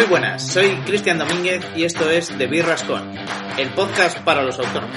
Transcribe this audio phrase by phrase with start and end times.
[0.00, 3.14] Muy buenas, soy Cristian Domínguez y esto es The Birras Con,
[3.58, 4.96] el podcast para los autónomos.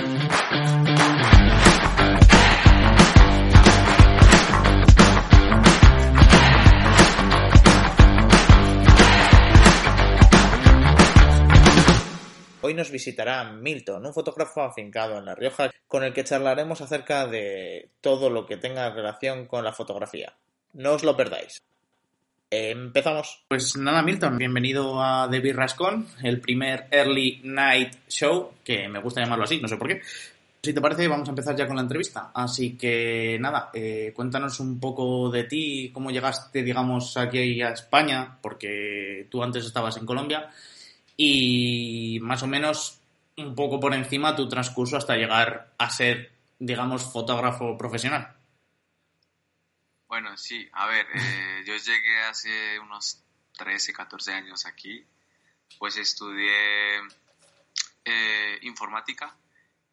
[12.62, 17.28] Hoy nos visitará Milton, un fotógrafo afincado en La Rioja, con el que charlaremos acerca
[17.28, 20.38] de todo lo que tenga relación con la fotografía.
[20.72, 21.62] No os lo perdáis.
[22.56, 23.44] Empezamos.
[23.48, 29.22] Pues nada, Milton, bienvenido a The Rascon, el primer Early Night Show, que me gusta
[29.22, 30.02] llamarlo así, no sé por qué.
[30.62, 32.30] Si te parece, vamos a empezar ya con la entrevista.
[32.32, 38.38] Así que nada, eh, cuéntanos un poco de ti, cómo llegaste, digamos, aquí a España,
[38.40, 40.48] porque tú antes estabas en Colombia,
[41.18, 43.00] y más o menos
[43.36, 46.30] un poco por encima tu transcurso hasta llegar a ser,
[46.60, 48.28] digamos, fotógrafo profesional.
[50.14, 53.24] Bueno, sí, a ver, eh, yo llegué hace unos
[53.58, 55.04] 13, 14 años aquí,
[55.80, 57.00] pues estudié
[58.06, 59.36] eh, informática.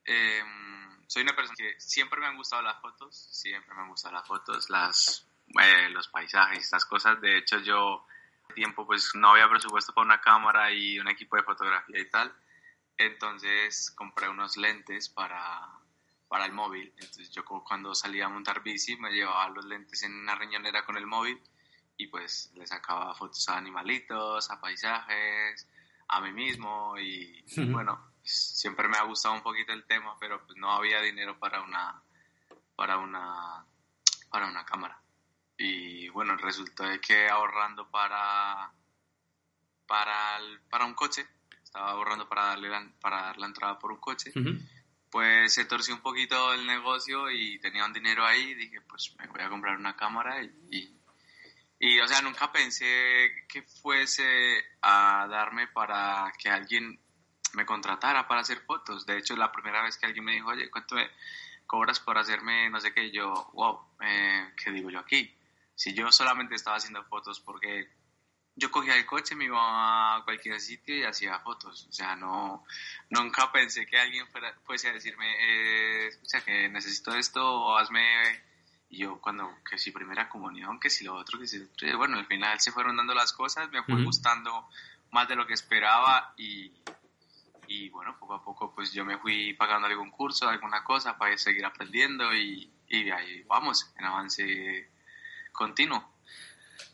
[0.05, 4.13] Em, soy una persona que siempre me han gustado las fotos, siempre me han gustado
[4.13, 5.27] las fotos, las,
[5.59, 7.19] eh, los paisajes, estas cosas.
[7.23, 8.07] De hecho, yo
[8.55, 12.31] tiempo pues no había presupuesto para una cámara y un equipo de fotografía y tal.
[12.99, 15.80] Entonces compré unos lentes para,
[16.31, 16.95] para el móvil.
[16.97, 20.97] Entonces yo cuando salía a montar bici me llevaba los lentes en una riñonera con
[20.97, 21.43] el móvil
[21.97, 25.69] y pues le sacaba fotos a animalitos, a paisajes,
[26.07, 30.57] a mí mismo y, bueno, siempre me ha gustado un poquito el tema, pero pues
[30.57, 32.01] no había dinero para una
[32.77, 33.67] para una
[34.31, 35.03] para una cámara.
[35.59, 38.73] Y bueno, resultó de que ahorrando para,
[39.85, 40.39] para,
[40.71, 41.27] para un coche,
[41.61, 44.33] estaba ahorrando para darle la, para dar la entrada por un coche,
[45.11, 49.27] pues se torció un poquito el negocio y tenía un dinero ahí dije, pues me
[49.27, 50.97] voy a comprar una cámara y,
[51.81, 57.01] y, o sea, nunca pensé que fuese a darme para que alguien
[57.55, 59.05] me contratara para hacer fotos.
[59.07, 60.97] De hecho, la primera vez que alguien me dijo, oye, ¿cuánto
[61.67, 63.11] cobras por hacerme no sé qué?
[63.11, 65.37] yo, wow, eh, ¿qué digo yo aquí?
[65.75, 67.89] Si yo solamente estaba haciendo fotos porque
[68.61, 71.87] yo cogía el coche, me iba a cualquier sitio y hacía fotos.
[71.89, 72.65] O sea, no,
[73.09, 77.77] nunca pensé que alguien fuera, fuese a decirme, eh, o sea, que necesito esto o
[77.77, 78.05] hazme...
[78.93, 81.65] Y yo cuando, que si primera comunión, que si lo otro, que si
[81.97, 84.69] Bueno, al final se fueron dando las cosas, me fue gustando
[85.13, 86.73] más de lo que esperaba y,
[87.69, 91.39] y bueno, poco a poco pues yo me fui pagando algún curso, alguna cosa para
[91.39, 94.91] seguir aprendiendo y, y ahí vamos, en avance
[95.53, 96.05] continuo.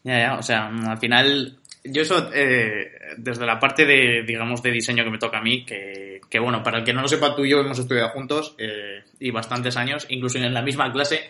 [0.07, 4.71] Ya, ya, o sea, al final, yo eso, eh, desde la parte de, digamos, de
[4.71, 7.35] diseño que me toca a mí, que, que bueno, para el que no lo sepa,
[7.35, 11.29] tú y yo hemos estudiado juntos eh, y bastantes años, incluso en la misma clase,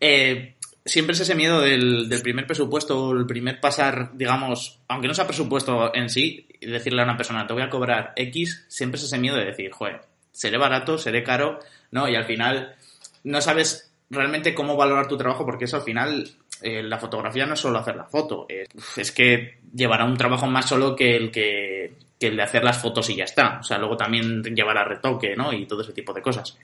[0.00, 0.54] eh,
[0.86, 5.26] siempre es ese miedo del, del primer presupuesto, el primer pasar, digamos, aunque no sea
[5.26, 9.18] presupuesto en sí, decirle a una persona, te voy a cobrar X, siempre es ese
[9.18, 10.00] miedo de decir, joder,
[10.32, 11.58] seré barato, seré caro,
[11.90, 12.08] ¿no?
[12.08, 12.74] Y al final
[13.22, 16.30] no sabes realmente cómo valorar tu trabajo porque eso al final
[16.64, 20.66] eh, la fotografía no es solo hacer la foto, es, que llevará un trabajo más
[20.66, 23.58] solo que el que, el de hacer las fotos y ya está.
[23.60, 25.52] O sea, luego también llevará retoque, ¿no?
[25.52, 26.56] Y todo ese tipo de cosas.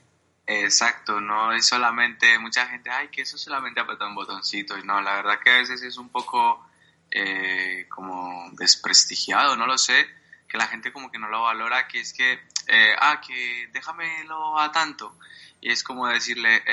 [0.47, 4.75] Exacto, no es solamente, mucha gente, ay, que eso solamente apretar un botoncito.
[4.75, 6.65] Y no, la verdad que a veces es un poco
[7.11, 10.07] eh, como desprestigiado, no lo sé,
[10.47, 14.59] que la gente como que no lo valora, que es que, eh, ah, que déjamelo
[14.59, 15.15] a tanto.
[15.61, 16.63] Y es como decirle,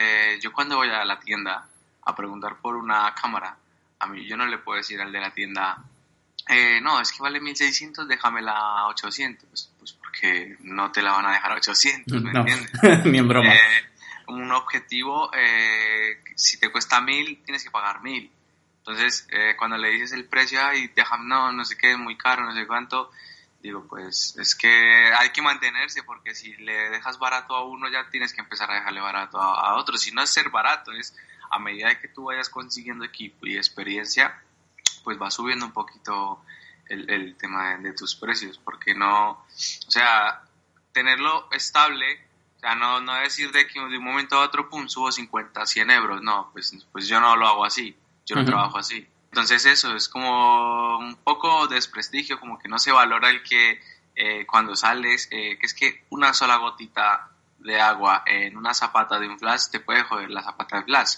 [0.40, 1.68] yo cuando voy a la tienda,
[2.08, 3.56] a preguntar por una cámara,
[4.00, 5.84] a mí yo no le puedo decir al de la tienda,
[6.48, 11.26] eh, no, es que vale 1600, déjamela a 800, pues porque no te la van
[11.26, 12.72] a dejar a 800, ¿me entiendes?
[13.04, 13.54] Ni en broma.
[13.54, 13.60] Eh,
[14.28, 18.30] un objetivo, eh, si te cuesta 1000, tienes que pagar 1000.
[18.78, 22.46] Entonces, cuando le dices el precio y déjame, no, no sé qué, es muy caro,
[22.46, 23.10] no sé cuánto,
[23.62, 28.08] digo, pues es que hay que mantenerse porque si le dejas barato a uno ya
[28.08, 29.98] tienes que empezar a dejarle barato a, a otro.
[29.98, 31.14] Si no es ser barato, es
[31.50, 34.42] a medida que tú vayas consiguiendo equipo y experiencia,
[35.04, 36.42] pues va subiendo un poquito
[36.88, 40.42] el, tema de, tus precios, porque no, o sea,
[40.92, 44.88] tenerlo estable, o sea, no, no decir de que de un momento a otro, pum,
[44.88, 47.96] subo 50, 100 euros, no, pues, pues yo no lo hago así,
[48.26, 49.06] yo no trabajo así.
[49.30, 53.80] Entonces eso es como un poco desprestigio, como que no se valora el que
[54.14, 59.18] eh, cuando sales, eh, que es que una sola gotita de agua en una zapata
[59.18, 61.16] de un flash te puede joder la zapata de flash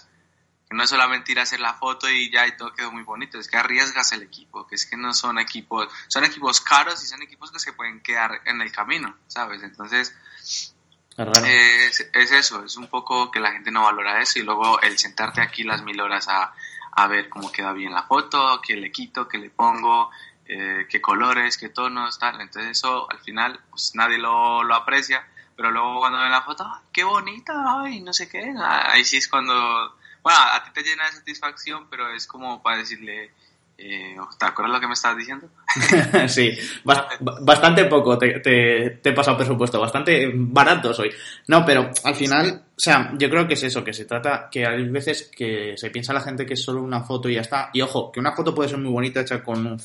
[0.70, 3.38] no es solamente ir a hacer la foto y ya y todo quedó muy bonito,
[3.38, 7.06] es que arriesgas el equipo, que es que no son equipos, son equipos caros y
[7.06, 9.62] son equipos que se pueden quedar en el camino, ¿sabes?
[9.64, 10.14] Entonces,
[11.16, 15.40] es, eso, es un poco que la gente no valora eso y luego el sentarte
[15.42, 16.54] aquí las mil horas a,
[16.92, 20.10] a ver cómo queda bien la foto, qué le quito, qué le pongo,
[20.46, 22.40] eh, qué colores, qué tonos, tal.
[22.40, 25.26] Entonces eso al final pues nadie lo, lo aprecia,
[25.56, 27.82] pero luego cuando ven la foto, ¡ay, qué bonita!
[27.82, 28.54] ¡Ay, no sé qué!
[28.56, 29.96] Ahí sí es cuando...
[30.22, 33.30] Bueno, a ti te llena de satisfacción, pero es como para decirle,
[33.82, 35.48] eh, ¿te acuerdas lo que me estabas diciendo?
[36.28, 36.50] sí,
[36.84, 41.10] bastante poco te, te, he pasado presupuesto, bastante barato soy.
[41.46, 44.66] No, pero al final, o sea, yo creo que es eso, que se trata, que
[44.66, 47.70] hay veces que se piensa la gente que es solo una foto y ya está.
[47.72, 49.80] Y ojo, que una foto puede ser muy bonita hecha con, un,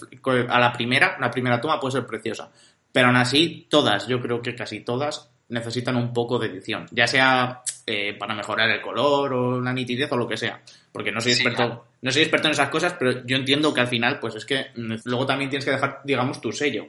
[0.50, 2.52] a la primera, la primera toma puede ser preciosa.
[2.92, 7.08] Pero aún así, todas, yo creo que casi todas necesitan un poco de edición, ya
[7.08, 10.62] sea eh, para mejorar el color o la nitidez o lo que sea,
[10.92, 13.88] porque no soy experto, no soy experto en esas cosas, pero yo entiendo que al
[13.88, 16.88] final, pues es que luego también tienes que dejar, digamos, tu sello.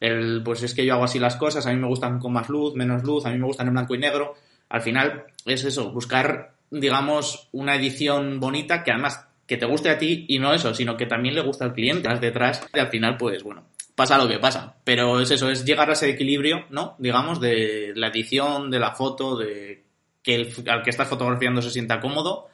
[0.00, 2.48] El, pues es que yo hago así las cosas, a mí me gustan con más
[2.48, 4.36] luz, menos luz, a mí me gustan en blanco y negro.
[4.68, 9.98] Al final es eso, buscar, digamos, una edición bonita que además que te guste a
[9.98, 13.16] ti y no eso, sino que también le gusta al cliente detrás y al final,
[13.16, 13.64] pues bueno,
[13.98, 14.76] pasa lo que pasa.
[14.84, 16.94] Pero es eso, es llegar a ese equilibrio, ¿no?
[17.00, 19.84] Digamos, de la edición, de la foto, de
[20.22, 22.48] que el, al que estás fotografiando se sienta cómodo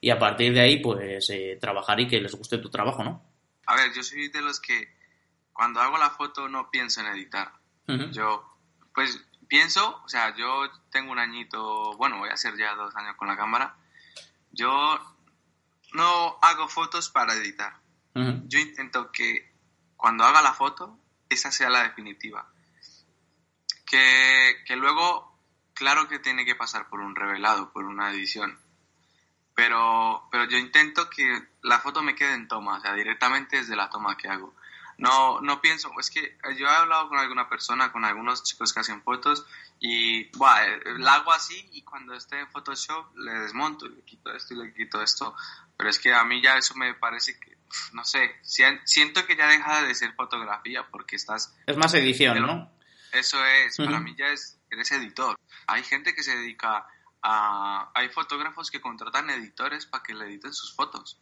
[0.00, 3.20] y a partir de ahí, pues, eh, trabajar y que les guste tu trabajo, ¿no?
[3.66, 4.94] A ver, yo soy de los que
[5.52, 7.50] cuando hago la foto no pienso en editar.
[8.12, 8.44] Yo,
[8.94, 13.16] pues, pienso, o sea, yo tengo un añito, bueno, voy a hacer ya dos años
[13.16, 13.74] con la cámara.
[14.52, 14.70] Yo
[15.94, 17.72] no hago fotos para editar.
[18.46, 19.57] Yo intento que
[19.98, 20.96] cuando haga la foto,
[21.28, 22.46] esa sea la definitiva.
[23.84, 25.36] Que, que luego,
[25.74, 28.58] claro que tiene que pasar por un revelado, por una edición.
[29.54, 33.74] Pero, pero yo intento que la foto me quede en toma, o sea, directamente desde
[33.74, 34.54] la toma que hago.
[34.98, 38.80] No, no pienso, es que yo he hablado con alguna persona, con algunos chicos que
[38.80, 39.46] hacen fotos
[39.80, 40.60] y buah,
[40.98, 44.72] la hago así y cuando esté en Photoshop le desmonto le quito esto y le
[44.74, 45.34] quito esto.
[45.76, 47.57] Pero es que a mí ya eso me parece que
[47.92, 51.56] no sé, siento que ya deja de ser fotografía porque estás...
[51.66, 52.72] Es más edición, ¿no?
[53.12, 55.38] Eso es, para mí ya es, eres editor.
[55.66, 56.86] Hay gente que se dedica
[57.22, 57.90] a...
[57.94, 61.20] Hay fotógrafos que contratan editores para que le editen sus fotos.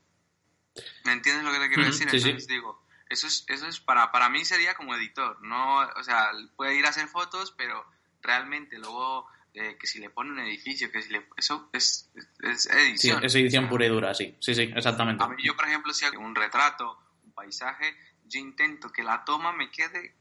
[1.05, 2.09] ¿Me entiendes lo que te quiero decir?
[2.13, 6.31] Entonces digo, eso es, eso es para, para mí sería como editor, no, o sea,
[6.57, 7.87] puede ir a hacer fotos, pero
[8.21, 9.29] realmente luego
[9.59, 11.27] eh, que si le pone un edificio, que si le...
[11.35, 12.11] Eso es,
[12.43, 13.21] es edición.
[13.21, 14.37] Sí, es edición pura y dura, sí.
[14.39, 15.25] Sí, sí, exactamente.
[15.25, 19.25] A mí, yo, por ejemplo, si hago un retrato, un paisaje, yo intento que la
[19.25, 20.15] toma me quede...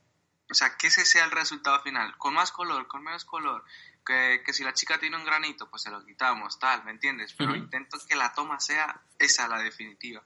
[0.49, 2.17] O sea, que ese sea el resultado final.
[2.17, 3.65] Con más color, con menos color.
[4.05, 7.33] Que, que si la chica tiene un granito, pues se lo quitamos, tal, ¿me entiendes?
[7.33, 10.23] Pero intento que la toma sea esa la definitiva.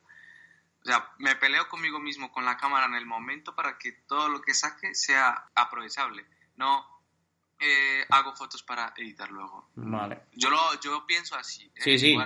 [0.84, 4.30] O sea, me peleo conmigo mismo con la cámara en el momento para que todo
[4.30, 6.26] lo que saque sea aprovechable.
[6.58, 6.99] No,
[7.60, 9.70] eh, hago fotos para editar luego.
[9.76, 10.22] Vale.
[10.34, 11.66] Yo, lo, yo pienso así.
[11.66, 11.82] ¿eh?
[11.82, 12.18] Sí, sí.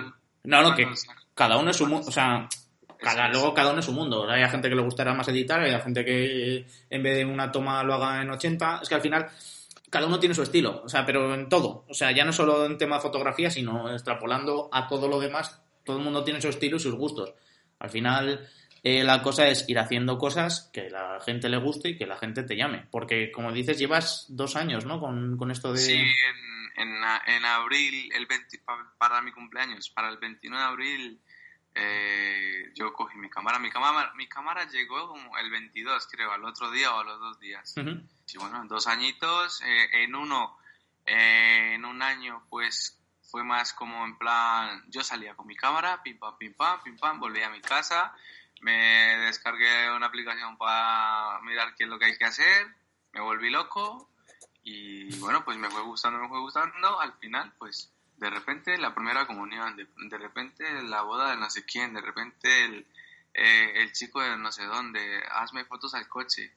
[0.44, 0.88] no, no, que
[1.34, 2.48] cada uno es su mundo, o sea,
[2.98, 4.28] cada, luego cada uno es su mundo.
[4.28, 7.82] Hay gente que le gustará más editar, hay gente que en vez de una toma
[7.82, 8.80] lo haga en 80.
[8.82, 9.28] Es que al final
[9.90, 11.84] cada uno tiene su estilo, o sea, pero en todo.
[11.88, 15.62] O sea, ya no solo en tema de fotografía, sino extrapolando a todo lo demás,
[15.84, 17.34] todo el mundo tiene su estilo y sus gustos.
[17.78, 18.48] Al final,
[18.86, 22.18] eh, la cosa es ir haciendo cosas que la gente le guste y que la
[22.18, 22.86] gente te llame.
[22.90, 25.00] Porque, como dices, llevas dos años, ¿no?
[25.00, 25.78] Con, esto de...
[25.78, 25.94] Sí,
[26.76, 26.88] en,
[27.26, 28.28] en, abril, el
[28.98, 31.20] para mi cumpleaños, para el 21 de abril,
[31.74, 33.58] eh, yo cogí mi cámara.
[33.58, 37.18] Mi cámara, mi cámara llegó como el 22, creo, al otro día o a los
[37.18, 37.74] dos días.
[37.76, 39.62] Y bueno, dos añitos.
[39.62, 40.58] Eh, en uno,
[41.06, 46.18] en un año, pues fue más como en plan, yo salía con mi cámara, pim
[46.18, 48.14] pam, pim pam, pim pam, volví a mi casa,
[48.64, 52.66] me descargué una aplicación para mirar qué es lo que hay que hacer,
[53.12, 54.08] me volví loco
[54.62, 58.94] y bueno, pues me fue gustando, me fue gustando, al final pues de repente la
[58.94, 62.86] primera comunión, de, repente la boda de no sé quién, de repente el,
[63.34, 66.54] eh, el chico de no sé dónde, hazme fotos al coche,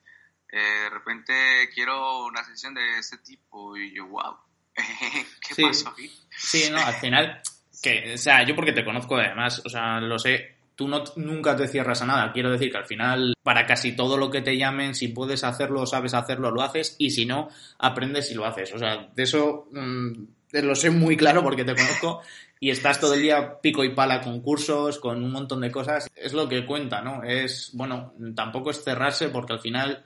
[0.49, 4.37] eh, de repente quiero una sesión de este tipo y yo, wow,
[4.75, 6.09] ¿qué pasó aquí?
[6.29, 7.41] Sí, no, al final,
[7.83, 11.55] que, o sea, yo porque te conozco además, o sea, lo sé, tú no, nunca
[11.57, 12.31] te cierras a nada.
[12.31, 15.85] Quiero decir que al final, para casi todo lo que te llamen, si puedes hacerlo,
[15.87, 18.73] sabes hacerlo, lo haces, y si no, aprendes y lo haces.
[18.73, 20.11] O sea, de eso mm,
[20.51, 22.21] lo sé muy claro porque te conozco
[22.59, 26.07] y estás todo el día pico y pala con cursos, con un montón de cosas.
[26.15, 27.23] Es lo que cuenta, ¿no?
[27.23, 30.05] Es, bueno, tampoco es cerrarse porque al final...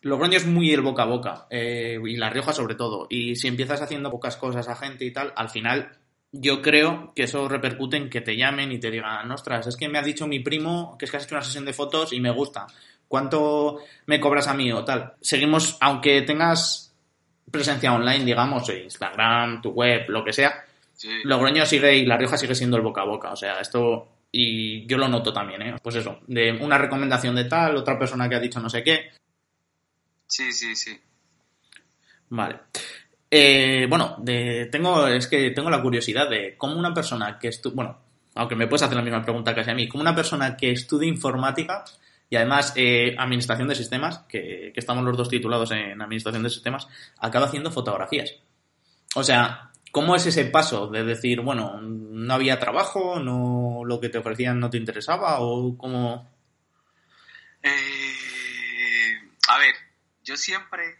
[0.00, 3.08] Logroño es muy el boca a boca, eh, y La Rioja sobre todo.
[3.10, 5.98] Y si empiezas haciendo pocas cosas a gente y tal, al final
[6.32, 9.88] yo creo que eso repercute en que te llamen y te digan, ostras, es que
[9.88, 12.20] me ha dicho mi primo que es que has hecho una sesión de fotos y
[12.20, 12.66] me gusta.
[13.06, 15.14] ¿Cuánto me cobras a mí o tal?
[15.20, 16.94] Seguimos, aunque tengas
[17.50, 20.64] presencia online, digamos, Instagram, tu web, lo que sea,
[21.24, 23.32] Logroño sigue y La Rioja sigue siendo el boca a boca.
[23.32, 25.76] O sea, esto y yo lo noto también, ¿eh?
[25.82, 29.12] Pues eso, de una recomendación de tal, otra persona que ha dicho no sé qué.
[30.26, 30.98] Sí, sí, sí.
[32.28, 32.58] Vale.
[33.30, 37.98] Eh, bueno, tengo, es que tengo la curiosidad de cómo una persona que estu bueno,
[38.34, 41.08] aunque me puedes hacer la misma pregunta casi a mí, como una persona que estudia
[41.08, 41.84] informática
[42.30, 46.50] y además eh, administración de sistemas, que, que, estamos los dos titulados en administración de
[46.50, 46.86] sistemas,
[47.18, 48.34] acaba haciendo fotografías.
[49.14, 54.08] O sea, ¿cómo es ese paso de decir, bueno, no había trabajo, no lo que
[54.08, 56.30] te ofrecían no te interesaba o cómo?
[57.62, 59.14] Eh,
[59.48, 59.74] a ver,
[60.22, 60.98] yo siempre,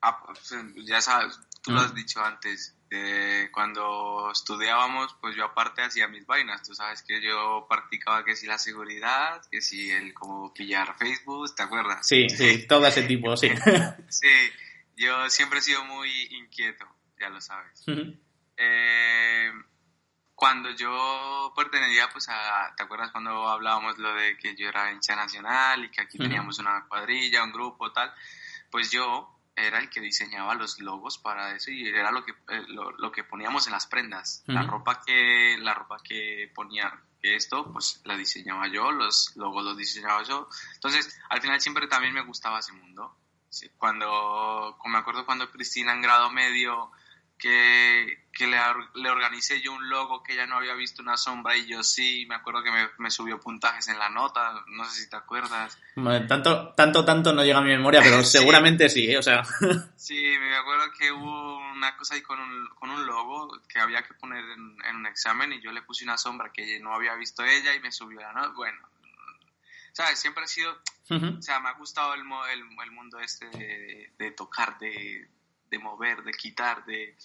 [0.00, 5.82] ah, pues, ya sabes, tú lo has dicho antes, eh, cuando estudiábamos, pues yo aparte
[5.82, 6.62] hacía mis vainas.
[6.62, 11.54] Tú sabes que yo practicaba que si la seguridad, que si el como pillar Facebook,
[11.54, 12.06] ¿te acuerdas?
[12.06, 13.48] Sí, sí, todo ese tipo, sí.
[14.08, 14.28] sí,
[14.96, 16.84] yo siempre he sido muy inquieto,
[17.18, 17.84] ya lo sabes.
[18.56, 19.50] eh,
[20.34, 25.14] cuando yo pertenecía, pues a, ¿te acuerdas cuando hablábamos lo de que yo era hincha
[25.14, 28.12] nacional y que aquí teníamos una cuadrilla, un grupo, tal?
[28.70, 32.64] Pues yo era el que diseñaba los logos para eso y era lo que, eh,
[32.68, 34.42] lo, lo, que poníamos en las prendas.
[34.46, 34.54] Uh -huh.
[34.54, 39.64] La ropa que, la ropa que ponía que esto, pues la diseñaba yo, los logos
[39.64, 40.48] los diseñaba yo.
[40.74, 43.16] Entonces, al final siempre también me gustaba ese mundo.
[43.76, 46.90] Cuando, me acuerdo cuando Cristina en grado medio,
[47.42, 48.56] que, que le,
[48.94, 52.24] le, organicé yo un logo que ella no había visto una sombra y yo sí,
[52.28, 55.76] me acuerdo que me, me subió puntajes en la nota, no sé si te acuerdas.
[55.96, 58.38] Bueno, tanto, tanto, tanto no llega a mi memoria, pero sí.
[58.38, 59.18] seguramente sí, ¿eh?
[59.18, 59.42] o sea.
[59.96, 64.04] sí, me acuerdo que hubo una cosa ahí con un, con un logo que había
[64.04, 67.16] que poner en, en, un examen y yo le puse una sombra que no había
[67.16, 68.78] visto ella y me subió la nota, bueno.
[69.94, 70.20] ¿Sabes?
[70.20, 70.70] Siempre ha sido,
[71.10, 71.38] uh -huh.
[71.40, 75.28] o sea, me ha gustado el, el, el mundo este de, de tocar, de,
[75.72, 77.16] de mover, de quitar, de...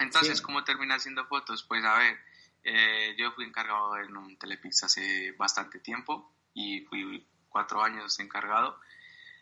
[0.00, 0.44] Entonces, sí.
[0.44, 1.62] ¿cómo terminé haciendo fotos?
[1.62, 2.18] Pues a ver,
[2.64, 8.80] eh, yo fui encargado en un Telepix hace bastante tiempo y fui cuatro años encargado.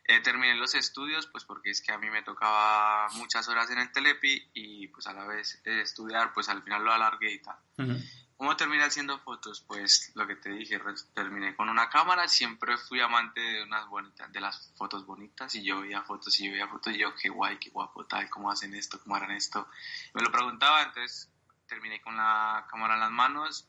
[0.05, 3.79] Eh, terminé los estudios, pues porque es que a mí me tocaba muchas horas en
[3.79, 7.39] el Telepi y pues a la vez eh, estudiar, pues al final lo alargué y
[7.41, 7.57] tal.
[7.79, 8.28] Uh -huh.
[8.39, 9.61] ¿Cómo terminé haciendo fotos?
[9.67, 10.81] Pues lo que te dije,
[11.13, 15.65] terminé con una cámara, siempre fui amante de unas bonitas, de las fotos bonitas y
[15.65, 18.51] yo veía fotos y yo veía fotos y yo, qué guay, qué guapo, tal, cómo
[18.51, 19.69] hacen esto, cómo harán esto.
[20.15, 21.29] Me lo preguntaba, entonces
[21.67, 23.67] terminé con la cámara en las manos,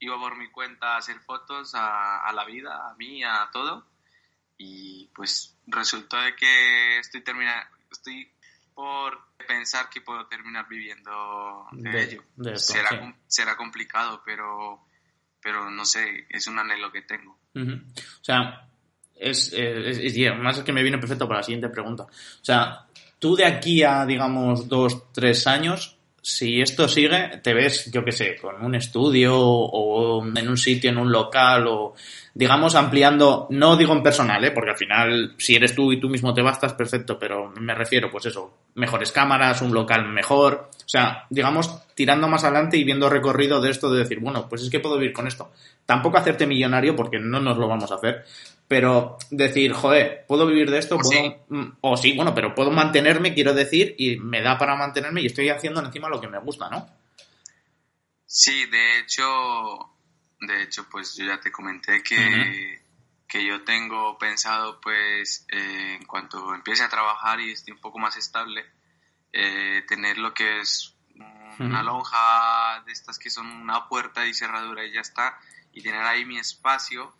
[0.00, 3.86] iba por mi cuenta a hacer fotos a, a la vida, a mí, a todo
[4.58, 8.30] y pues resultó de que estoy terminando, estoy
[8.78, 12.22] por pensar que puedo terminar viviendo de, de ello.
[12.36, 13.14] De esto, será, sí.
[13.26, 14.84] será complicado, pero,
[15.42, 17.36] pero no sé, es un anhelo que tengo.
[17.56, 17.82] Uh -huh.
[17.82, 18.68] O sea,
[19.16, 22.04] es, es, es, es, más es que me viene perfecto para la siguiente pregunta.
[22.04, 22.86] O sea,
[23.18, 28.12] tú de aquí a, digamos, dos, tres años, si esto sigue, te ves, yo qué
[28.12, 31.94] sé, con un estudio o en un sitio, en un local o
[32.38, 34.52] digamos, ampliando, no digo en personal, ¿eh?
[34.52, 38.12] porque al final, si eres tú y tú mismo te bastas, perfecto, pero me refiero,
[38.12, 43.10] pues eso, mejores cámaras, un local mejor, o sea, digamos, tirando más adelante y viendo
[43.10, 45.50] recorrido de esto de decir, bueno, pues es que puedo vivir con esto.
[45.84, 48.24] Tampoco hacerte millonario, porque no nos lo vamos a hacer,
[48.68, 51.72] pero decir, joder, puedo vivir de esto, o, puedo, sí.
[51.80, 55.48] o sí, bueno, pero puedo mantenerme, quiero decir, y me da para mantenerme y estoy
[55.48, 56.86] haciendo encima lo que me gusta, ¿no?
[58.26, 59.24] Sí, de hecho,
[60.40, 62.78] de hecho, pues yo ya te comenté que, uh -huh.
[63.26, 67.98] que yo tengo pensado, pues, eh, en cuanto empiece a trabajar y esté un poco
[67.98, 68.66] más estable,
[69.32, 70.94] eh, tener lo que es
[71.58, 71.84] una uh -huh.
[71.84, 75.38] lonja de estas que son una puerta y cerradura y ya está,
[75.72, 77.14] y tener ahí mi espacio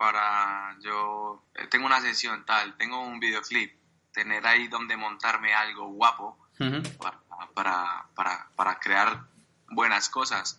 [0.00, 3.70] para yo, eh, tengo una sesión tal, tengo un videoclip,
[4.14, 6.96] tener ahí donde montarme algo guapo uh -huh.
[6.96, 7.20] para,
[7.52, 9.26] para, para, para crear
[9.68, 10.58] buenas cosas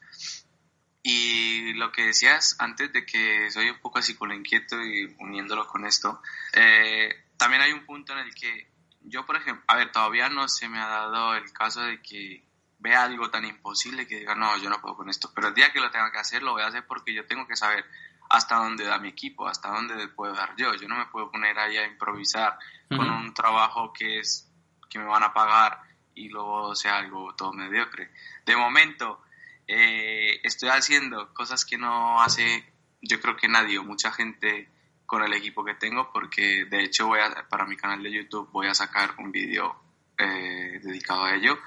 [1.02, 5.16] y lo que decías antes de que soy un poco así con lo inquieto y
[5.18, 6.22] uniéndolo con esto,
[6.54, 8.70] eh, también hay un punto en el que
[9.02, 12.46] yo, por ejemplo, a ver, todavía no se me ha dado el caso de que
[12.78, 15.74] vea algo tan imposible que diga, no, yo no puedo con esto, pero el día
[15.74, 17.84] que lo tenga que hacer, lo voy a hacer porque yo tengo que saber
[18.32, 20.74] hasta dónde da mi equipo, hasta dónde puedo dar yo.
[20.76, 22.58] Yo no me puedo poner ahí a improvisar
[22.90, 22.98] uh -huh.
[22.98, 24.48] con un trabajo que es
[24.90, 25.82] que me van a pagar
[26.16, 28.12] y luego sea algo todo mediocre.
[28.46, 29.22] De momento,
[29.68, 32.66] eh, estoy haciendo cosas que no hace
[33.02, 34.70] yo creo que nadie o mucha gente
[35.06, 38.50] con el equipo que tengo porque de hecho voy a, para mi canal de YouTube
[38.52, 39.76] voy a sacar un vídeo
[40.18, 41.58] eh, dedicado a ello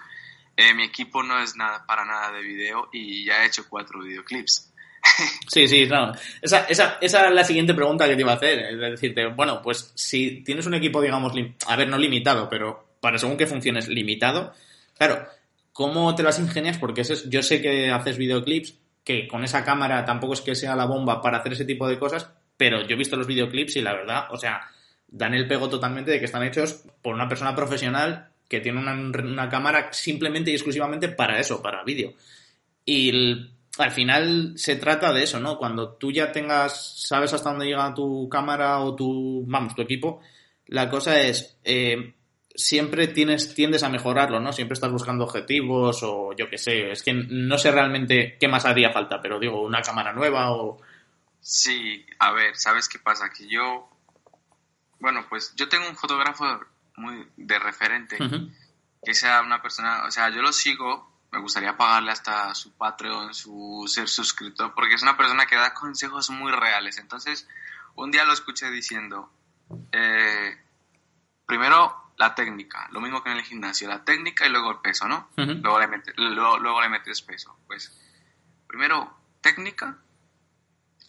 [0.56, 4.00] eh, mi equipo no es nada para nada de video y ya he hecho cuatro
[4.00, 4.73] videoclips
[5.46, 6.12] Sí, sí, claro.
[6.42, 8.58] Esa, esa, esa es la siguiente pregunta que te iba a hacer.
[8.58, 11.32] Es decirte, bueno, pues si tienes un equipo, digamos,
[11.66, 14.52] a ver, no limitado, pero para según que funciones limitado,
[14.96, 15.26] claro,
[15.72, 16.78] ¿cómo te las ingenias?
[16.78, 20.74] Porque es, yo sé que haces videoclips, que con esa cámara tampoco es que sea
[20.74, 23.82] la bomba para hacer ese tipo de cosas, pero yo he visto los videoclips y
[23.82, 24.62] la verdad, o sea,
[25.06, 29.48] dan el pego totalmente de que están hechos por una persona profesional que tiene una,
[29.48, 32.14] cámara simplemente y exclusivamente para eso, para vídeo.
[32.84, 35.58] Y al final se trata de eso, ¿no?
[35.58, 40.20] Cuando tú ya tengas, sabes hasta dónde llega tu cámara o tu, vamos, tu equipo,
[40.66, 42.14] la cosa es, eh,
[42.54, 44.52] siempre tienes, tiendes a mejorarlo, ¿no?
[44.52, 48.64] Siempre estás buscando objetivos o yo qué sé, es que no sé realmente qué más
[48.64, 50.80] haría falta, pero digo, una cámara nueva o...
[51.40, 53.30] Sí, a ver, ¿sabes qué pasa?
[53.30, 53.90] Que yo,
[55.00, 56.44] bueno, pues yo tengo un fotógrafo
[56.96, 58.16] muy de referente,
[59.02, 63.34] que sea una persona, o sea, yo lo sigo, me gustaría pagarle hasta su Patreon,
[63.34, 66.98] su ser suscriptor, porque es una persona que da consejos muy reales.
[66.98, 67.48] Entonces,
[67.96, 69.32] un día lo escuché diciendo,
[69.90, 70.56] eh,
[71.44, 75.08] primero la técnica, lo mismo que en el gimnasio, la técnica y luego el peso,
[75.08, 75.28] ¿no?
[75.36, 77.58] luego, le metes, luego, le metes peso.
[77.66, 77.92] Pues
[78.68, 79.98] primero técnica,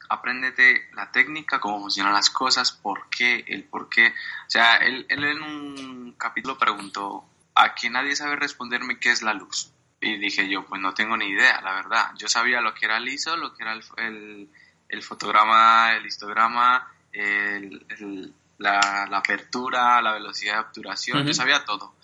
[0.10, 4.08] apréndete la técnica, cómo funcionan las cosas, por qué, el por qué.
[4.08, 9.22] O sea, él, él en un capítulo preguntó, a que nadie sabe responderme qué es
[9.22, 9.72] la luz.
[10.06, 12.12] Y dije yo, pues no tengo ni idea, la verdad.
[12.18, 14.50] Yo sabía lo que era el ISO, lo que era el,
[14.90, 21.96] el, fotograma, el histograma, el la, apertura, la velocidad de obturación, yo sabía todo.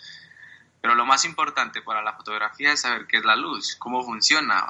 [0.82, 4.66] Pero lo más importante para la fotografía es saber qué es la luz, cómo funciona,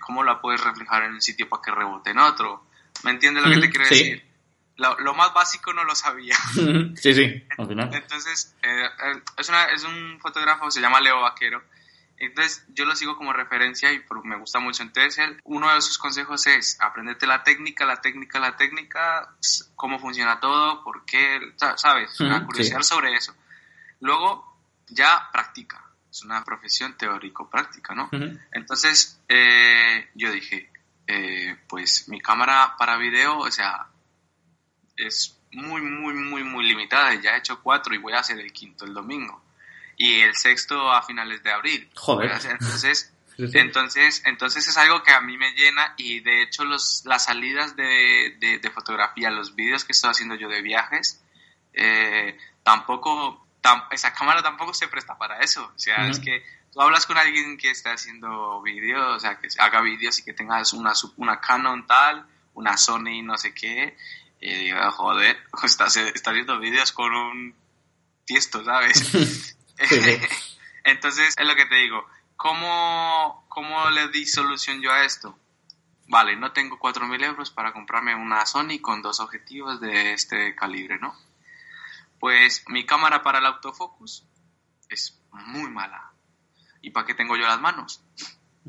[0.00, 2.66] cómo la puedes reflejar en un sitio para que rebote en otro.
[3.04, 4.24] ¿Me entiendes lo que te quiero decir?
[4.76, 6.36] Lo, más básico no lo sabía.
[6.96, 11.62] sí, sí, Entonces, eh, eh, es, una, es un fotógrafo, se llama Leo Vaquero,
[12.18, 14.82] entonces yo lo sigo como referencia y me gusta mucho.
[14.82, 19.34] Entonces él, uno de sus consejos es aprenderte la técnica, la técnica, la técnica,
[19.74, 21.40] cómo funciona todo, por qué,
[21.76, 22.18] ¿sabes?
[22.20, 23.34] Una curiosidad sobre eso.
[24.00, 24.58] Luego
[24.88, 25.82] ya practica.
[26.10, 28.08] Es una profesión teórico-práctica, ¿no?
[28.52, 30.70] Entonces eh, yo dije,
[31.06, 33.88] eh, pues mi cámara para video, o sea,
[34.96, 37.14] es muy, muy, muy, muy limitada.
[37.16, 39.45] Ya he hecho cuatro y voy a hacer el quinto el domingo
[39.96, 41.90] y el sexto a finales de abril.
[41.94, 42.30] Joder.
[42.30, 47.24] Entonces, entonces, entonces es algo que a mí me llena y de hecho los, las
[47.24, 51.22] salidas de, de, fotografía, los vídeos que estoy haciendo yo de viajes,
[51.72, 53.46] eh, tampoco,
[53.90, 55.72] esa cámara tampoco se presta para eso.
[55.74, 59.48] O sea, es que tú hablas con alguien que está haciendo vídeos, o sea, que
[59.58, 63.96] haga vídeos y que tengas una, una Canon tal, una Sony no sé qué,
[64.40, 67.54] y digo, joder, está, está haciendo vídeos con un
[68.24, 69.54] tiesto, ¿sabes?
[70.84, 72.06] Entonces, es lo que te digo.
[72.36, 75.38] ¿Cómo, ¿Cómo le di solución yo a esto?
[76.08, 80.98] Vale, no tengo 4.000 euros para comprarme una Sony con dos objetivos de este calibre,
[80.98, 81.16] ¿no?
[82.20, 84.24] Pues mi cámara para el autofocus
[84.88, 86.12] es muy mala.
[86.80, 88.02] ¿Y para qué tengo yo las manos?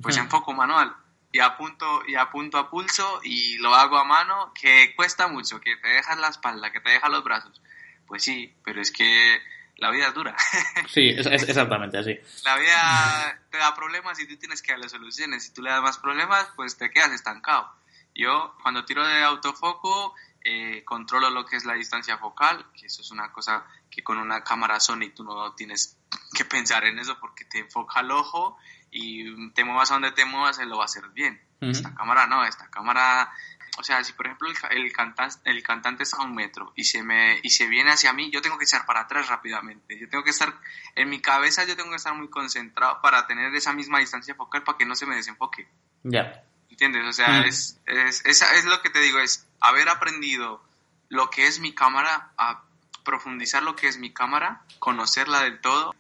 [0.02, 0.96] Pues enfoco manual
[1.32, 5.76] y apunto, y apunto a pulso y lo hago a mano, que cuesta mucho, que
[5.78, 7.62] te dejas la espalda, que te dejas los brazos.
[8.08, 9.42] Pues sí, pero es que
[9.78, 10.36] la vida es dura.
[10.88, 12.18] Sí, es, exactamente así.
[12.44, 15.44] La vida te da problemas y tú tienes que darle soluciones.
[15.44, 17.72] Si tú le das más problemas, pues te quedas estancado.
[18.16, 23.02] Yo, cuando tiro de autofoco, eh, controlo lo que es la distancia focal, que eso
[23.02, 25.98] es una cosa que con una cámara Sony tú no tienes
[26.34, 28.58] que pensar en eso porque te enfoca el ojo
[28.90, 31.42] y te muevas a donde te muevas, él lo va a hacer bien.
[31.60, 33.32] Esta cámara no, esta cámara
[33.78, 37.04] o sea, si por ejemplo el, cantante, el cantante está a un metro y se,
[37.04, 40.00] me, y se viene hacia mí, yo tengo que echar para atrás rápidamente.
[40.00, 40.54] Yo tengo que estar,
[40.96, 44.64] en mi cabeza yo tengo que estar muy concentrado para tener esa misma distancia focal
[44.64, 45.68] para que no se me desenfoque.
[46.04, 46.44] Ya.
[46.70, 47.06] ¿Entiendes?
[47.06, 47.46] O sea, mm.
[47.46, 50.64] es, es, es, lo que te digo, es haber aprendido
[51.10, 52.64] lo que es mi cámara, a
[53.04, 55.96] profundizar lo que es mi cámara, conocerla del todo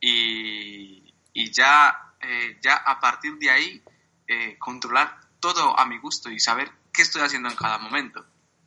[0.00, 3.82] y, y ya, eh, ya a partir de ahí
[4.26, 8.24] eh, controlar todo a mi gusto y saber qué estoy haciendo en cada momento.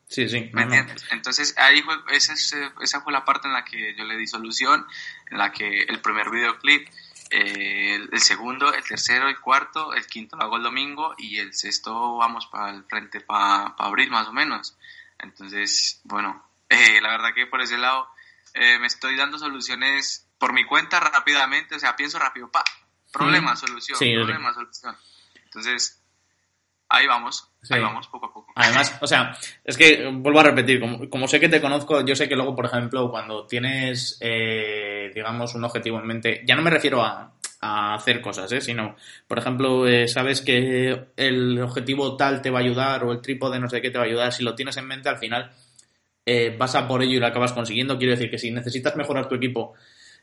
[0.08, 0.50] Sí, sí.
[0.54, 1.04] ¿Me entiendes?
[1.12, 2.34] Entonces, ahí fue, esa,
[2.82, 4.86] esa, fue la parte en la que yo le di solución,
[5.32, 6.88] en la que el primer videoclip,
[7.32, 11.54] eh, el, segundo, el tercero, el cuarto, el quinto lo hago el domingo y el
[11.54, 14.78] sexto vamos para el frente, para abril más o menos.
[15.18, 18.08] Entonces, bueno, eh, la verdad que por ese lado
[18.54, 22.64] eh, me estoy dando soluciones por mi cuenta rápidamente, o sea, pienso rápido, pa,
[23.12, 24.96] problema, solución, problema, solución.
[25.46, 26.02] Entonces,
[26.90, 28.51] ahí vamos, ahí vamos poco a poco.
[28.56, 32.30] Además, o sea, es que vuelvo a repetir, como, sé que te conozco, yo sé
[32.30, 36.69] que luego, por ejemplo, cuando tienes, eh, digamos, un objetivo en mente, ya no me
[36.69, 37.32] refiero a,
[37.67, 38.62] hacer cosas, ¿eh?
[38.62, 38.95] sino,
[39.28, 43.60] por ejemplo, eh, sabes que el objetivo tal te va a ayudar o el trípode
[43.60, 45.51] no sé qué te va a ayudar, si lo tienes en mente, al final
[46.28, 47.97] eh, vas a por ello y lo acabas consiguiendo.
[47.97, 49.73] Quiero decir que si necesitas mejorar tu equipo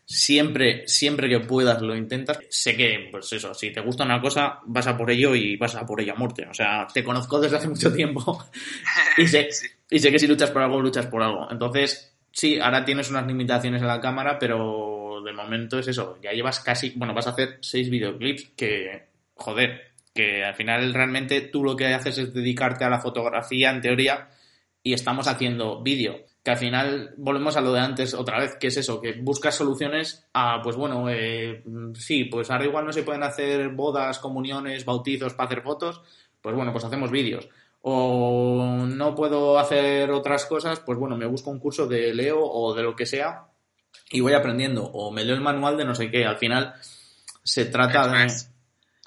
[0.05, 2.39] siempre, siempre que puedas lo intentas.
[2.49, 5.75] Sé que, pues eso, si te gusta una cosa, vas a por ello y vas
[5.75, 6.47] a por ello a muerte.
[6.51, 8.45] O sea, te conozco desde hace mucho tiempo
[9.17, 9.49] y sé,
[9.91, 11.49] y sé que si luchas por algo, luchas por algo.
[11.51, 16.19] Entonces, sí, ahora tienes unas limitaciones en la cámara, pero de momento es eso.
[16.23, 21.41] Ya llevas casi, bueno, vas a hacer seis videoclips que, joder, que al final realmente
[21.41, 24.29] tú lo que haces es dedicarte a la fotografía en teoría
[24.83, 28.69] y estamos haciendo vídeo que al final volvemos a lo de antes otra vez, que
[28.69, 31.63] es eso, que buscas soluciones a, pues bueno, eh,
[31.95, 36.03] sí, pues ahora igual no se pueden hacer bodas, comuniones, bautizos para hacer fotos,
[36.41, 37.49] pues bueno, pues hacemos vídeos.
[37.83, 42.75] O no puedo hacer otras cosas, pues bueno, me busco un curso de Leo o
[42.75, 43.47] de lo que sea
[44.11, 44.85] y voy aprendiendo.
[44.85, 46.25] O me leo el manual de no sé qué.
[46.25, 46.75] Al final
[47.43, 48.29] se trata de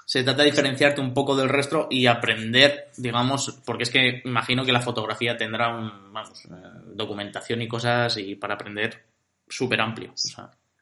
[0.06, 4.64] se trata de diferenciarte un poco del resto y aprender, digamos, porque es que imagino
[4.64, 6.48] que la fotografía tendrá un, vamos, eh,
[6.94, 9.04] documentación y cosas y para aprender
[9.48, 10.12] súper amplio.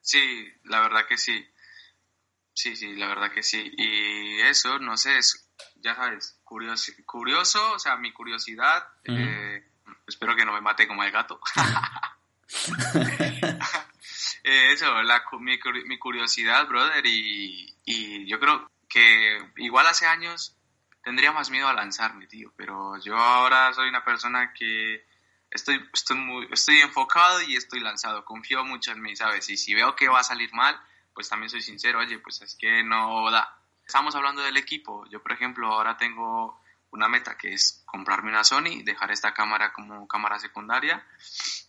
[0.02, 1.42] Sí, la verdad que sí.
[2.52, 3.72] Sí, sí, la verdad que sí.
[3.78, 9.64] Y eso, no sé, es, ya sabes, curioso, curioso o sea, mi curiosidad, eh,
[10.06, 11.40] espero que no me mate como el gato.
[14.46, 20.56] Eh, eso, la, mi, mi, curiosidad, brother, y, y yo creo, que igual hace años
[21.02, 25.04] tendría más miedo a lanzarme, tío, pero yo ahora soy una persona que
[25.50, 29.50] estoy, estoy, muy, estoy enfocado y estoy lanzado, confío mucho en mí, ¿sabes?
[29.50, 30.80] Y si veo que va a salir mal,
[31.12, 33.58] pues también soy sincero, oye, pues es que no da.
[33.84, 36.62] Estamos hablando del equipo, yo por ejemplo ahora tengo
[36.94, 41.04] una meta que es comprarme una Sony, dejar esta cámara como cámara secundaria,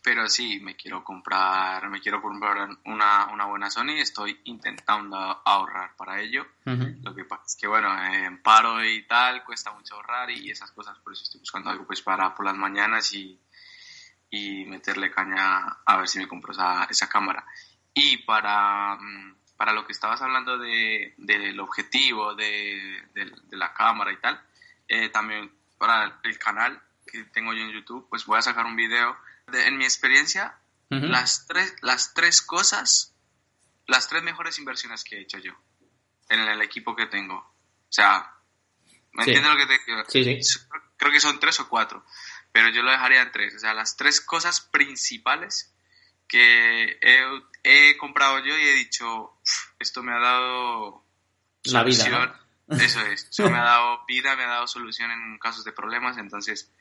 [0.04, 5.96] pero sí, me quiero comprar, me quiero comprar una, una buena Sony, estoy intentando ahorrar
[5.98, 6.46] para ello.
[6.64, 10.72] Lo que pasa es que, bueno, en paro y tal, cuesta mucho ahorrar y esas
[10.72, 13.40] cosas, por eso estoy buscando algo pues para por las mañanas y,
[14.30, 17.44] y meterle caña a ver si me compro esa, esa cámara.
[17.96, 24.12] Y para, mm, para lo que estabas hablando de, del objetivo de, de la cámara
[24.12, 24.40] y tal,
[24.88, 28.76] eh, también para el canal que tengo yo en YouTube, pues voy a sacar un
[28.76, 29.16] video.
[29.48, 30.58] De, en mi experiencia,
[30.90, 33.14] las, tres, las tres cosas,
[33.88, 35.54] las tres mejores inversiones que he hecho yo
[36.30, 37.36] en el equipo que tengo.
[37.36, 38.34] O sea,
[39.14, 40.04] ¿me entiendes lo que te digo?
[40.08, 40.60] Sí, sí.
[40.98, 42.06] Creo que son tres o cuatro,
[42.52, 43.56] pero yo lo dejaría en tres.
[43.56, 45.74] O sea, las tres cosas principales
[46.28, 47.20] que he,
[47.64, 49.38] he comprado yo y he dicho,
[49.80, 51.06] esto me ha dado
[51.66, 52.45] la vida.
[52.70, 56.18] Eso es, eso me ha dado vida, me ha dado solución en casos de problemas,
[56.18, 56.72] entonces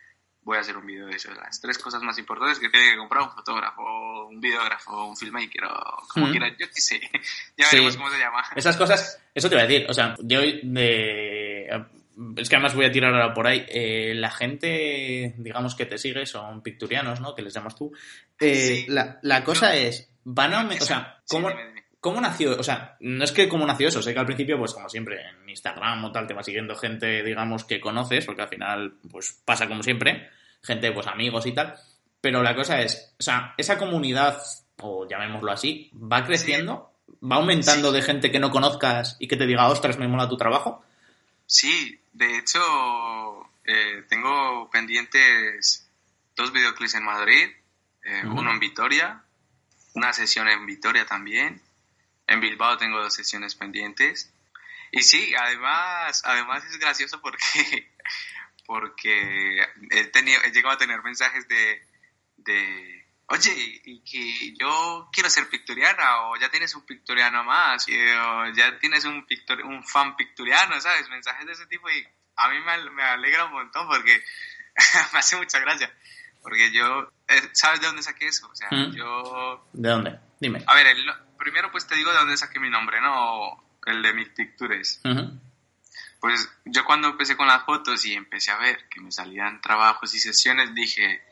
[0.44, 2.98] voy a hacer un video de eso, las tres cosas más importantes que tiene que
[2.98, 7.00] comprar un fotógrafo, un videógrafo, un filmmaker o como quiera, yo qué sé,
[7.56, 8.44] ya veremos cómo se llama.
[8.54, 11.86] Esas cosas, eso te voy a decir, o sea, yo de...
[12.36, 13.66] Es que además voy a tirar ahora por ahí.
[13.68, 17.34] Eh, la gente, digamos, que te sigue son picturianos, ¿no?
[17.34, 17.92] Que les llamas tú.
[18.38, 20.64] Eh, la, la, cosa es, van a...
[20.64, 21.50] O sea, ¿cómo,
[22.04, 22.54] ¿Cómo nació?
[22.58, 25.22] O sea, no es que cómo nació eso, sé que al principio, pues como siempre,
[25.26, 29.40] en Instagram o tal, te va siguiendo gente, digamos, que conoces, porque al final, pues
[29.42, 30.28] pasa como siempre,
[30.62, 31.74] gente, pues amigos y tal.
[32.20, 34.38] Pero la cosa es, o sea, esa comunidad,
[34.82, 39.46] o llamémoslo así, va creciendo, va aumentando de gente que no conozcas y que te
[39.46, 40.84] diga, ostras, me mola tu trabajo.
[41.46, 42.60] Sí, de hecho,
[43.64, 45.88] eh, tengo pendientes
[46.36, 47.48] dos videoclips en Madrid,
[48.04, 49.22] eh, uno en Vitoria,
[49.94, 51.62] una sesión en Vitoria también
[52.26, 54.32] en Bilbao tengo dos sesiones pendientes.
[54.92, 57.92] Y sí, además, además es gracioso porque,
[58.66, 59.60] porque
[59.90, 61.82] he, tenido, he llegado a tener mensajes de,
[62.36, 68.52] de oye, y que yo quiero ser pictoriana, o ya tienes un pictoriano más, o
[68.54, 71.08] ya tienes un, pictor, un fan pictoriano, ¿sabes?
[71.08, 72.06] Mensajes de ese tipo y
[72.36, 74.22] a mí me, me alegra un montón porque
[75.12, 75.92] me hace mucha gracia.
[76.42, 78.46] Porque yo, eh, ¿sabes de dónde saqué eso?
[78.48, 78.94] O sea, mm.
[78.94, 79.66] yo...
[79.72, 80.18] ¿De dónde?
[80.38, 80.62] Dime.
[80.66, 81.06] A ver, el,
[81.38, 83.62] primero pues te digo de dónde saqué mi nombre, ¿no?
[83.86, 85.00] El de mis pictures.
[86.20, 90.14] Pues yo cuando empecé con las fotos y empecé a ver que me salían trabajos
[90.14, 91.22] y sesiones, dije,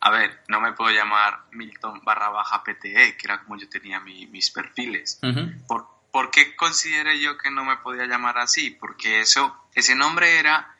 [0.00, 4.00] a ver, no me puedo llamar Milton barra baja PTE, que era como yo tenía
[4.00, 5.18] mis perfiles.
[5.66, 8.70] ¿Por, ¿Por, qué consideré yo que no me podía llamar así?
[8.70, 10.74] Porque eso, ese nombre era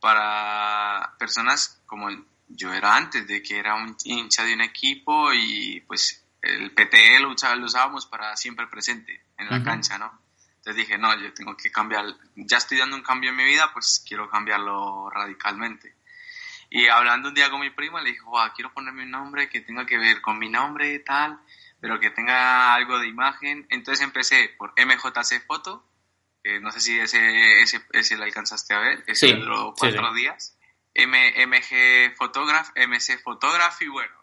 [0.00, 2.08] para personas como
[2.48, 7.20] yo era antes, de que era un hincha de un equipo y pues el PTE
[7.20, 10.20] lo, usábamos para siempre presente en la cancha, ¿no?
[10.56, 13.70] Entonces dije, no, yo tengo que cambiar, ya estoy dando un cambio en mi vida,
[13.72, 15.94] pues quiero cambiarlo radicalmente.
[16.68, 19.60] Y hablando un día con mi prima, le dije, wow, quiero ponerme un nombre que
[19.60, 21.40] tenga que ver con mi nombre y tal,
[21.80, 23.66] pero que tenga algo de imagen.
[23.70, 25.84] Entonces empecé por MJC Foto,
[26.44, 30.12] que no sé si ese, ese, ese lo alcanzaste a ver, ese sí, duró cuatro
[30.14, 30.56] días.
[32.16, 34.19] Photograph, MC Photography, bueno,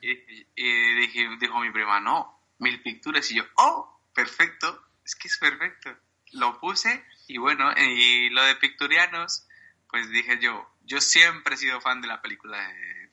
[0.00, 1.06] y, y
[1.38, 5.96] dijo mi prima, no, mil picturas y yo, oh, perfecto, es que es perfecto.
[6.32, 9.46] Lo puse y bueno, y lo de picturianos,
[9.88, 12.58] pues dije yo, yo siempre he sido fan de la película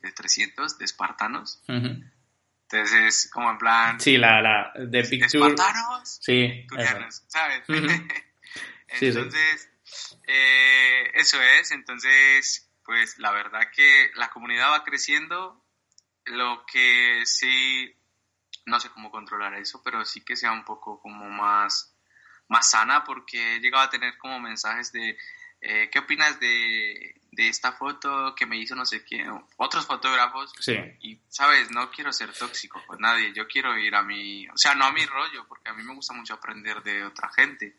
[0.00, 1.62] de, 300, de Espartanos.
[1.66, 4.00] Entonces, como en plan...
[4.00, 5.26] Sí, la, la de Picture...
[5.26, 7.62] Espartanos, sí, picturianos, ¿sabes?
[8.88, 9.70] entonces,
[10.26, 15.63] eh, eso es, entonces, pues la verdad que la comunidad va creciendo,
[16.26, 17.94] lo que sí,
[18.66, 21.94] no sé cómo controlar eso, pero sí que sea un poco como más,
[22.48, 25.16] más sana, porque he llegado a tener como mensajes de,
[25.60, 29.30] eh, ¿qué opinas de, de, esta foto que me hizo no sé quién?
[29.56, 30.52] Otros fotógrafos.
[30.60, 30.76] Sí.
[31.00, 31.70] Y, ¿sabes?
[31.70, 34.92] No quiero ser tóxico con nadie, yo quiero ir a mi, o sea, no a
[34.92, 37.76] mi rollo, porque a mí me gusta mucho aprender de otra gente.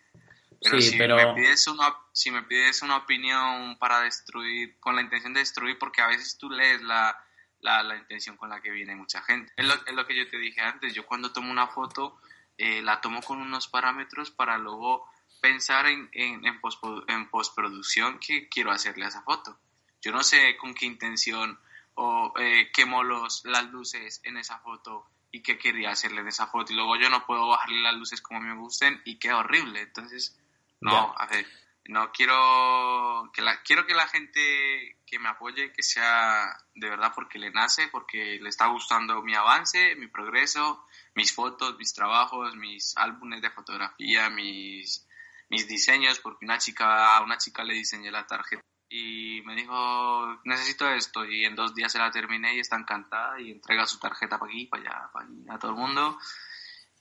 [0.61, 4.95] Pero, Sí, si, pero- Me pides una, si me pides una opinión para destruir, con
[4.95, 7.15] la intención de destruir, porque a veces tú lees la,
[7.61, 9.53] la, la intención con la que viene mucha gente.
[9.57, 12.19] Es lo, es lo que yo te dije antes, yo cuando tomo una foto,
[12.57, 15.09] eh, la tomo con unos parámetros para luego
[15.41, 19.59] pensar en, en, en, pospo- en postproducción qué quiero hacerle a esa foto.
[20.01, 21.59] Yo no sé con qué intención
[21.95, 26.47] o eh, quemo los, las luces en esa foto y qué quería hacerle en esa
[26.47, 26.71] foto.
[26.71, 29.81] Y luego yo no puedo bajarle las luces como me gusten y queda horrible.
[29.81, 30.37] Entonces,
[30.81, 31.45] no, a ver,
[31.87, 37.11] no quiero que la, quiero que la gente que me apoye, que sea de verdad
[37.13, 42.55] porque le nace, porque le está gustando mi avance, mi progreso, mis fotos, mis trabajos,
[42.55, 45.07] mis álbumes de fotografía, mis,
[45.49, 50.39] mis diseños, porque una chica, a una chica le diseñé la tarjeta y me dijo,
[50.43, 53.99] necesito esto, y en dos días se la terminé y está encantada y entrega su
[53.99, 56.17] tarjeta para aquí, para allá, para allí, a todo el mundo.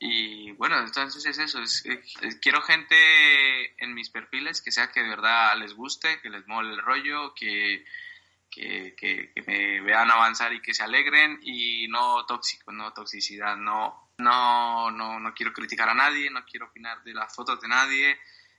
[0.07, 2.95] Y bueno, entonces es eso, es, es- quiero gente
[3.83, 7.33] en mis perfiles que sea que de verdad les guste, que les mole el rollo,
[7.35, 7.85] que,
[8.51, 13.57] que, que, que me vean avanzar y que se alegren y no tóxico, no toxicidad,
[13.57, 17.69] no, no, no, no quiero criticar a nadie, no quiero opinar de las fotos de
[17.69, 18.19] nadie.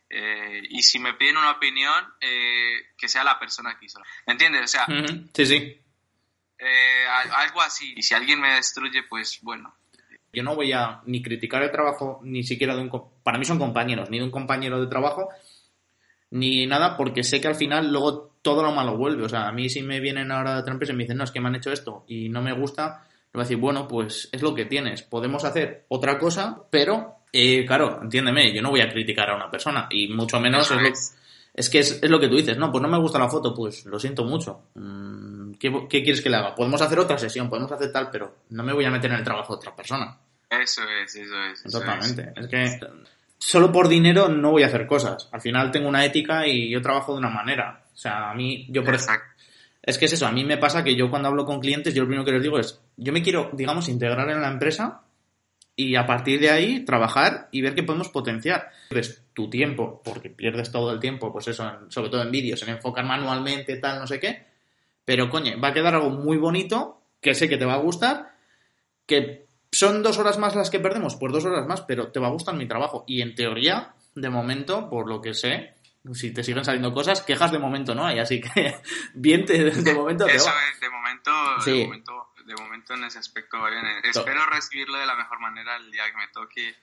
[0.09, 3.99] eh, y si me piden una opinión, eh, que sea la persona que hizo.
[4.25, 4.63] ¿Me entiendes?
[4.63, 4.85] O sea,
[5.33, 5.81] Sí, sí.
[6.57, 7.93] eh, algo así.
[7.95, 9.75] Y si alguien me destruye, pues bueno,
[10.35, 12.91] Yo no voy a ni criticar el trabajo ni siquiera de un...
[13.23, 15.29] Para mí son compañeros, ni de un compañero de trabajo,
[16.31, 19.23] ni nada, porque sé que al final luego todo lo malo vuelve.
[19.23, 21.23] O sea, a mí si me vienen ahora de otra empresa y me dicen, no,
[21.23, 23.87] es que me han hecho esto y no me gusta, le voy a decir, bueno,
[23.87, 25.01] pues es lo que tienes.
[25.01, 29.49] Podemos hacer otra cosa, pero, eh, claro, entiéndeme, yo no voy a criticar a una
[29.49, 31.17] persona y mucho menos es lo, es.
[31.53, 33.53] es que es, es lo que tú dices, no, pues no me gusta la foto,
[33.53, 34.65] pues lo siento mucho.
[34.75, 36.53] Mm, ¿Qué, qué quieres que le haga?
[36.53, 39.23] Podemos hacer otra sesión, podemos hacer tal, pero no me voy a meter en el
[39.23, 40.17] trabajo de otra persona.
[40.61, 41.65] Eso es, eso es.
[41.65, 42.33] eso Totalmente.
[42.35, 42.79] Es que
[43.37, 45.29] solo por dinero no voy a hacer cosas.
[45.31, 47.83] Al final tengo una ética y yo trabajo de una manera.
[47.93, 49.35] O sea, a mí, yo por Exacto.
[49.85, 52.01] Es que es eso, a mí me pasa que yo cuando hablo con clientes, yo
[52.01, 55.03] lo primero que les digo es, yo me quiero, digamos, integrar en la empresa
[55.75, 58.71] y a partir de ahí trabajar y ver qué podemos potenciar.
[58.89, 62.69] Pierdes tu tiempo, porque pierdes todo el tiempo, pues eso, sobre todo en vídeos, en
[62.69, 64.47] enfocar manualmente, tal, no sé qué.
[65.03, 68.33] Pero, coño, va a quedar algo muy bonito, que sé que te va a gustar,
[69.05, 69.44] que
[69.77, 72.31] son dos horas más las que perdemos, pues dos horas más, pero te va a
[72.31, 73.03] gustar mi trabajo.
[73.07, 75.75] Y en teoría, de momento, por lo que sé,
[76.13, 78.75] si te siguen saliendo cosas, quejas de momento no hay, así que
[79.13, 80.55] bien, te- de momento te Eso va.
[80.73, 81.71] es, de momento, Sí.
[81.79, 83.83] de momento, de momento en ese aspecto va bien.
[84.03, 86.75] Espero recibirlo de la mejor manera el día que me toque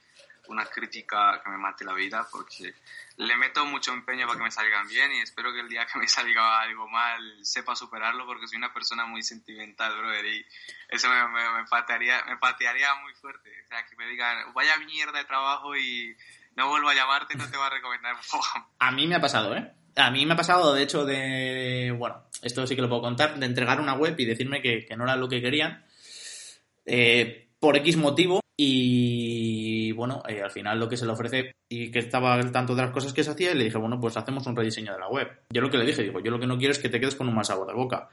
[0.48, 2.74] una crítica que me mate la vida, porque
[3.16, 5.98] le meto mucho empeño para que me salgan bien y espero que el día que
[5.98, 10.44] me salga algo mal sepa superarlo, porque soy una persona muy sentimental, brother, y
[10.88, 13.50] eso me, me, me patearía, me patearía muy fuerte.
[13.64, 16.16] O sea, que me digan, vaya mierda de trabajo y
[16.56, 18.16] no vuelvo a llamarte, no te va a recomendar.
[18.78, 19.72] A mí me ha pasado, ¿eh?
[19.96, 21.94] A mí me ha pasado, de hecho, de.
[21.96, 24.96] Bueno, esto sí que lo puedo contar, de entregar una web y decirme que, que
[24.96, 25.84] no era lo que querían.
[26.86, 28.41] eh, por X motivo.
[28.56, 32.74] Y bueno, eh, al final lo que se le ofrece y que estaba al tanto
[32.74, 34.98] de las cosas que se hacía, y le dije, bueno, pues hacemos un rediseño de
[34.98, 35.28] la web.
[35.50, 37.14] Yo lo que le dije, digo, yo lo que no quiero es que te quedes
[37.16, 38.08] con un mal sabor de boca.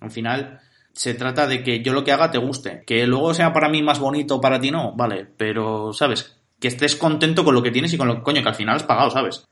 [0.00, 0.60] Al final,
[0.92, 2.82] se trata de que yo lo que haga te guste.
[2.86, 6.36] Que luego sea para mí más bonito, para ti no, vale, pero, ¿sabes?
[6.58, 8.84] Que estés contento con lo que tienes y con lo coño, que al final has
[8.84, 9.44] pagado, ¿sabes?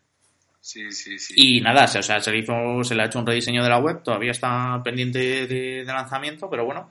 [0.61, 1.35] Sí, sí, sí.
[1.37, 3.69] Y nada, se- o sea, se le hizo, se le ha hecho un rediseño de
[3.71, 6.91] la web, todavía está pendiente de, de lanzamiento, pero bueno,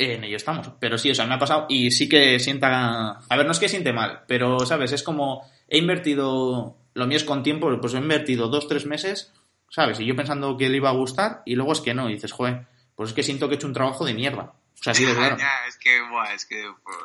[0.00, 0.70] en ello estamos.
[0.80, 3.20] Pero sí, o sea, me ha pasado y sí que sienta.
[3.28, 7.16] A ver, no es que siente mal, pero sabes, es como he invertido, lo mío
[7.16, 9.32] es con tiempo, pues he invertido dos, tres meses,
[9.68, 10.00] ¿sabes?
[10.00, 12.32] Y yo pensando que le iba a gustar y luego es que no, y dices,
[12.32, 14.54] joder, pues es que siento que he hecho un trabajo de mierda.
[14.78, 15.36] O sea, así de claro.
[15.38, 16.96] Ya, es que, buah, es que pues,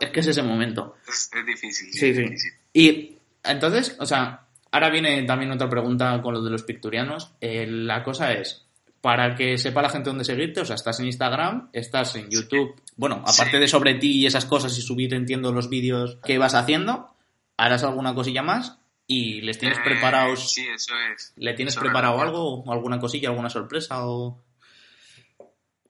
[0.00, 0.96] Es que es ese momento.
[1.08, 1.92] es, es difícil.
[1.92, 2.22] Sí, es sí.
[2.22, 2.52] difícil.
[2.72, 7.32] Y entonces, o sea, ahora viene también otra pregunta con lo de los picturianos.
[7.40, 8.66] Eh, la cosa es,
[9.00, 10.60] para que sepa la gente dónde seguirte.
[10.60, 12.80] O sea, estás en Instagram, estás en YouTube.
[12.96, 16.54] Bueno, aparte de sobre ti y esas cosas y subir, entiendo, los vídeos que vas
[16.54, 17.14] haciendo,
[17.56, 20.52] harás alguna cosilla más y les tienes Eh, preparados.
[20.52, 21.32] Sí, eso es.
[21.36, 22.36] ¿Le tienes Eso preparado realmente.
[22.38, 22.62] algo?
[22.62, 24.06] o ¿Alguna cosilla, alguna sorpresa?
[24.06, 24.42] o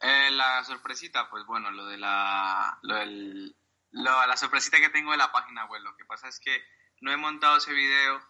[0.03, 2.79] Eh, la sorpresita, pues bueno, lo de la.
[2.83, 3.55] Lo del,
[3.91, 5.83] lo- la sorpresita que tengo de la página web.
[5.83, 6.51] Lo que pasa es que
[7.03, 8.21] no he montado ese video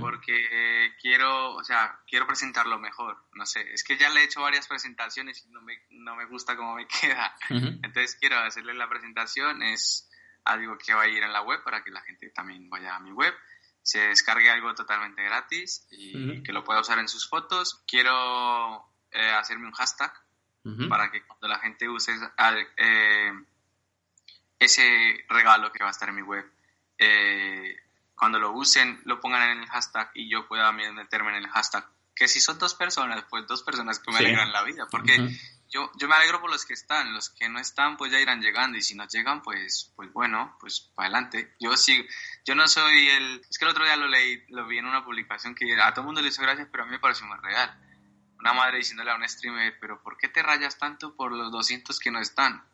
[0.00, 3.16] Porque quiero, o sea, quiero presentarlo mejor.
[3.34, 6.26] No sé, es que ya le he hecho varias presentaciones y no me, no me
[6.26, 7.34] gusta cómo me queda.
[7.48, 9.62] Entonces quiero hacerle la presentación.
[9.62, 10.10] Es
[10.44, 13.00] algo que va a ir en la web para que la gente también vaya a
[13.00, 13.34] mi web.
[13.82, 17.82] Se descargue algo totalmente gratis y que lo pueda usar en sus fotos.
[17.86, 20.12] Quiero eh, hacerme un hashtag
[20.88, 22.12] para que cuando la gente use
[22.76, 23.32] eh,
[24.58, 26.44] ese regalo que va a estar en mi web,
[26.98, 27.74] eh,
[28.18, 31.86] cuando lo usen, lo pongan en el hashtag y yo pueda meterme en el hashtag.
[32.14, 34.24] Que si son dos personas, pues dos personas que me Sí.
[34.24, 35.16] alegran la vida, porque
[35.68, 38.40] yo, yo me alegro por los que están, los que no están pues ya irán
[38.40, 41.54] llegando y si no llegan pues, pues bueno, pues para adelante.
[41.60, 42.04] Yo sí,
[42.44, 43.40] yo no soy el...
[43.48, 46.00] Es que el otro día lo leí, lo vi en una publicación que a todo
[46.00, 47.72] el mundo le hizo gracias, pero a mí me pareció muy real.
[48.40, 51.98] Una madre diciéndole a un streamer, pero ¿por qué te rayas tanto por los 200
[52.00, 52.64] que no están?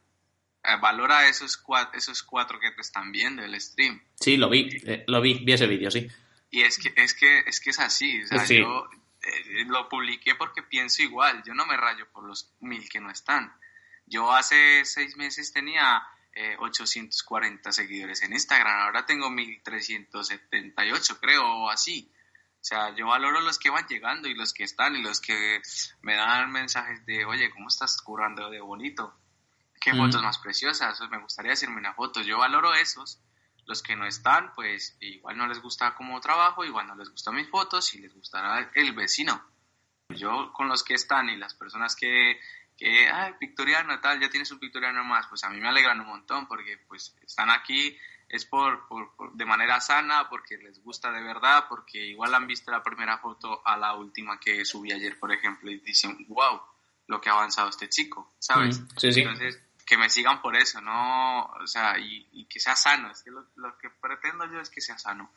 [0.64, 4.00] Eh, valora esos cuatro, esos cuatro que te están viendo el stream.
[4.14, 6.08] Sí, lo vi, eh, lo vi, vi ese vídeo, sí.
[6.50, 8.58] Y es que es, que, es, que es así, o sea, Sí.
[8.58, 8.88] yo
[9.22, 13.10] eh, lo publiqué porque pienso igual, yo no me rayo por los mil que no
[13.10, 13.52] están.
[14.06, 16.02] Yo hace seis meses tenía
[16.34, 22.10] eh, 840 seguidores en Instagram, ahora tengo 1378 creo, o así.
[22.60, 25.60] O sea, yo valoro los que van llegando y los que están y los que
[26.00, 29.14] me dan mensajes de, oye, ¿cómo estás curando de bonito?
[29.84, 30.98] ¿Qué fotos más preciosas?
[31.10, 32.22] Me gustaría hacerme una foto.
[32.22, 33.20] Yo valoro esos.
[33.66, 37.34] Los que no están, pues igual no les gusta cómo trabajo, igual no les gustan
[37.34, 39.42] mis fotos y les gustará el vecino.
[40.10, 42.38] Yo con los que están y las personas que,
[42.76, 46.06] que ay, victoriano, tal, ya tienes un victoriano más, pues a mí me alegran un
[46.08, 47.96] montón porque pues están aquí
[48.28, 52.46] es por, por- por- de manera sana, porque les gusta de verdad, porque igual han
[52.46, 56.60] visto la primera foto a la última que subí ayer, por ejemplo, y dicen, wow,
[57.06, 58.82] lo que ha avanzado este chico, ¿sabes?
[58.98, 59.20] Sí, sí.
[59.20, 61.44] Entonces, que me sigan por eso, ¿no?
[61.44, 64.70] O sea, y, y que sea sano, es que lo, lo que pretendo yo es
[64.70, 65.32] que sea sano,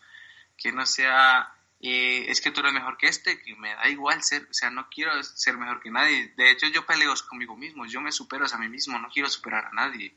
[0.58, 4.24] que no sea, eh, es que tú eres mejor que este, que me da igual
[4.24, 7.86] ser, o sea, no quiero ser mejor que nadie, de hecho yo peleo conmigo mismo,
[7.86, 10.16] yo me supero a mí mismo, no quiero superar a nadie,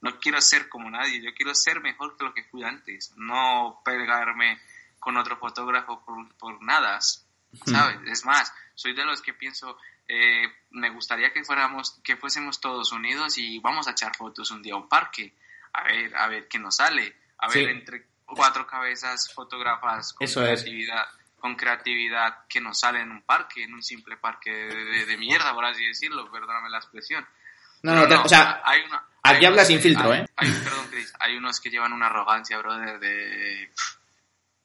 [0.00, 3.80] no quiero ser como nadie, yo quiero ser mejor que lo que fui antes, no
[3.84, 4.60] pegarme
[4.98, 7.98] con otro fotógrafo por, por nada, ¿sabes?
[8.06, 9.76] Es más, soy de los que pienso,
[10.08, 14.62] eh, me gustaría que fuéramos, que fuésemos todos unidos y vamos a echar fotos un
[14.62, 15.34] día a un parque,
[15.72, 17.64] a ver, a ver qué nos sale, a ver Sí.
[17.64, 20.62] entre cuatro cabezas fotógrafas con Eso es.
[20.62, 21.06] creatividad,
[21.38, 25.16] con creatividad que nos sale en un parque, en un simple parque de, de- de
[25.16, 27.26] mierda, por así decirlo, perdóname la expresión.
[27.82, 30.20] No, Pero no, te- o sea, hay una- aquí hay hablas unos sin filtro, hay-
[30.20, 30.26] ¿eh?
[30.36, 33.72] hay- perdón, Chris, hay unos que llevan una arrogancia, brother, de...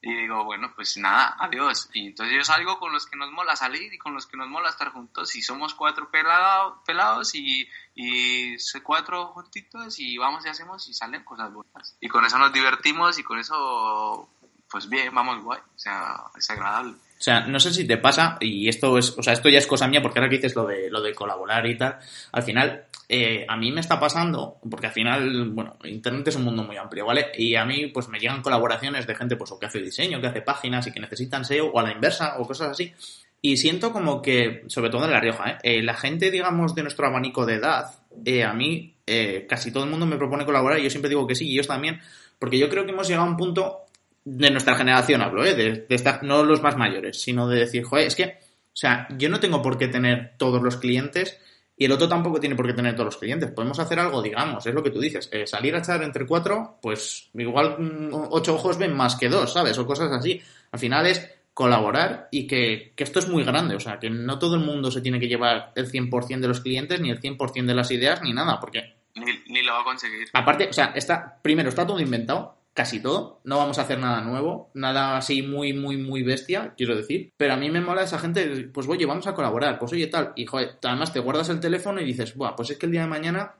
[0.00, 1.90] Y digo, bueno, pues nada, adiós.
[1.92, 4.48] Y entonces yo salgo con los que nos mola salir y con los que nos
[4.48, 5.34] mola estar juntos.
[5.34, 11.24] Y somos cuatro pelado- pelados y, y cuatro juntitos y vamos y hacemos y salen
[11.24, 11.96] cosas buenas.
[12.00, 14.28] Y con eso nos divertimos y con eso,
[14.70, 15.60] pues bien, vamos guay.
[15.74, 16.94] O sea, es agradable.
[17.18, 19.66] O sea, no sé si te pasa, y esto es, o sea, esto ya es
[19.66, 21.98] cosa mía, porque ahora que dices lo de, lo de colaborar y tal,
[22.30, 26.44] al final, eh, a mí me está pasando, porque al final, bueno, Internet es un
[26.44, 27.32] mundo muy amplio, ¿vale?
[27.36, 30.28] Y a mí, pues me llegan colaboraciones de gente, pues, o que hace diseño, que
[30.28, 32.94] hace páginas y que necesitan SEO, o a la inversa, o cosas así.
[33.40, 35.58] Y siento como que, sobre todo en La Rioja, ¿eh?
[35.62, 37.86] Eh, la gente, digamos, de nuestro abanico de edad,
[38.24, 41.26] eh, a mí, eh, casi todo el mundo me propone colaborar y yo siempre digo
[41.26, 42.00] que sí, y ellos también,
[42.38, 43.86] porque yo creo que hemos llegado a un punto
[44.30, 45.54] de nuestra generación hablo, ¿eh?
[45.54, 49.08] de, de estar, no los más mayores, sino de decir, joder, es que, o sea,
[49.16, 51.38] yo no tengo por qué tener todos los clientes
[51.76, 53.50] y el otro tampoco tiene por qué tener todos los clientes.
[53.52, 56.78] Podemos hacer algo, digamos, es lo que tú dices, eh, salir a echar entre cuatro,
[56.82, 59.78] pues igual mm, ocho ojos ven más que dos, ¿sabes?
[59.78, 60.42] O cosas así.
[60.72, 64.38] Al final es colaborar y que, que esto es muy grande, o sea, que no
[64.38, 67.64] todo el mundo se tiene que llevar el 100% de los clientes, ni el 100%
[67.64, 70.28] de las ideas, ni nada, porque Ni, ni lo va a conseguir.
[70.32, 73.40] Aparte, o sea, está, primero está todo inventado, casi todo.
[73.42, 77.32] No vamos a hacer nada nuevo, nada así muy, muy, muy bestia, quiero decir.
[77.36, 80.32] Pero a mí me mola esa gente, pues oye, vamos a colaborar, pues oye, tal.
[80.36, 83.00] Y joder, además te guardas el teléfono y dices, buah, pues es que el día
[83.00, 83.56] de mañana,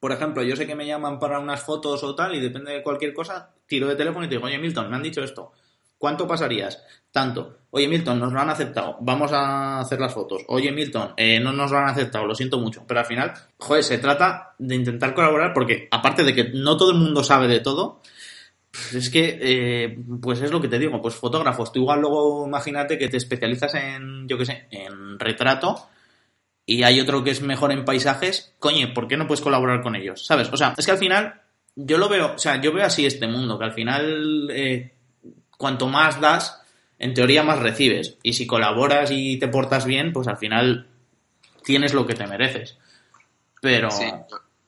[0.00, 2.82] por ejemplo, yo sé que me llaman para unas fotos o tal, y depende de
[2.82, 5.52] cualquier cosa, tiro de teléfono y te digo, oye, Milton, me han dicho esto.
[5.98, 6.82] ¿Cuánto pasarías?
[7.12, 7.58] Tanto.
[7.70, 8.96] Oye, Milton, nos lo han aceptado.
[9.00, 10.42] Vamos a hacer las fotos.
[10.48, 12.24] Oye, Milton, eh, no nos lo han aceptado.
[12.24, 12.84] Lo siento mucho.
[12.86, 16.92] Pero al final, joder, se trata de intentar colaborar porque, aparte de que no todo
[16.92, 18.00] el mundo sabe de todo,
[18.94, 21.00] es que, eh, pues es lo que te digo.
[21.00, 25.88] Pues fotógrafos, tú igual luego imagínate que te especializas en, yo qué sé, en retrato
[26.66, 29.96] y hay otro que es mejor en paisajes, coño, ¿por qué no puedes colaborar con
[29.96, 30.26] ellos?
[30.26, 30.50] ¿Sabes?
[30.52, 31.40] O sea, es que al final
[31.74, 34.92] yo lo veo, o sea, yo veo así este mundo, que al final eh,
[35.56, 36.60] cuanto más das,
[36.98, 38.18] en teoría más recibes.
[38.22, 40.88] Y si colaboras y te portas bien, pues al final
[41.64, 42.76] tienes lo que te mereces.
[43.62, 43.90] Pero...
[43.90, 44.04] Sí,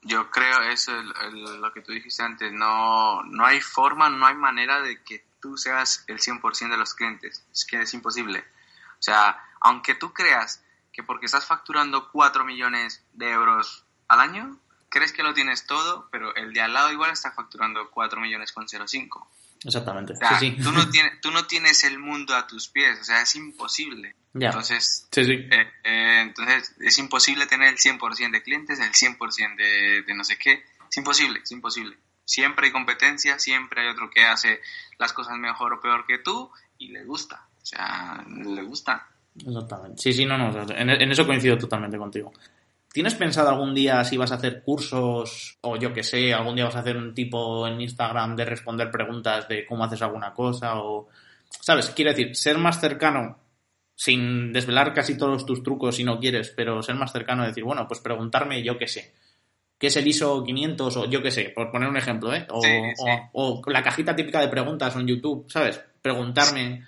[0.02, 4.80] yo, creo eso, lo que tú dijiste antes, no, no hay forma, no hay manera
[4.80, 7.44] de que tú seas el 100% de los clientes.
[7.52, 8.40] Es que es imposible.
[8.98, 14.58] O sea, aunque tú creas que porque estás facturando 4 millones de euros al año,
[14.88, 18.52] crees que lo tienes todo, pero el de al lado igual está facturando 4 millones
[18.52, 19.26] con 0,5.
[19.64, 20.14] Exactamente.
[20.62, 24.14] Tú, no tienes, tú no tienes el mundo a tus pies, o sea, es imposible.
[24.32, 25.50] Entonces, eh,
[25.84, 30.38] eh, entonces, es imposible tener el 100% de clientes, el 100% de, de no sé
[30.38, 30.64] qué.
[30.88, 31.96] Es imposible, es imposible.
[32.24, 34.60] Siempre hay competencia, siempre hay otro que hace
[34.98, 37.46] las cosas mejor o peor que tú y le gusta.
[37.60, 39.06] O sea, le gusta.
[39.36, 40.00] Exactamente.
[40.00, 40.66] Sí, sí, no, no.
[40.70, 42.32] En, eso coincido totalmente contigo.
[42.92, 46.64] ¿Tienes pensado algún día si vas a hacer cursos o yo que sé, algún día
[46.64, 50.80] vas a hacer un tipo en Instagram de responder preguntas de cómo haces alguna cosa
[50.80, 51.08] o...
[51.48, 51.90] ¿Sabes?
[51.90, 53.38] Quiero decir, ser más cercano
[53.94, 57.64] sin desvelar casi todos tus trucos si no quieres, pero ser más cercano y decir,
[57.64, 59.14] bueno, pues preguntarme yo qué sé.
[59.78, 61.52] ¿Qué es el ISO 500 o yo qué sé?
[61.54, 62.46] Por poner un ejemplo, ¿eh?
[62.50, 62.62] O,
[63.32, 65.80] o, la cajita típica de preguntas en YouTube, ¿sabes?
[66.02, 66.86] Preguntarme...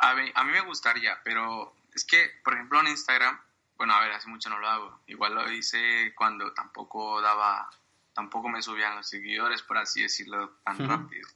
[0.00, 3.38] A mí, a mí me gustaría, pero es que, por ejemplo, en Instagram,
[3.78, 5.00] bueno, a ver, hace mucho no lo hago.
[5.06, 7.70] Igual lo hice cuando tampoco daba,
[8.12, 11.28] tampoco me subían los seguidores, por así decirlo, tan rápido.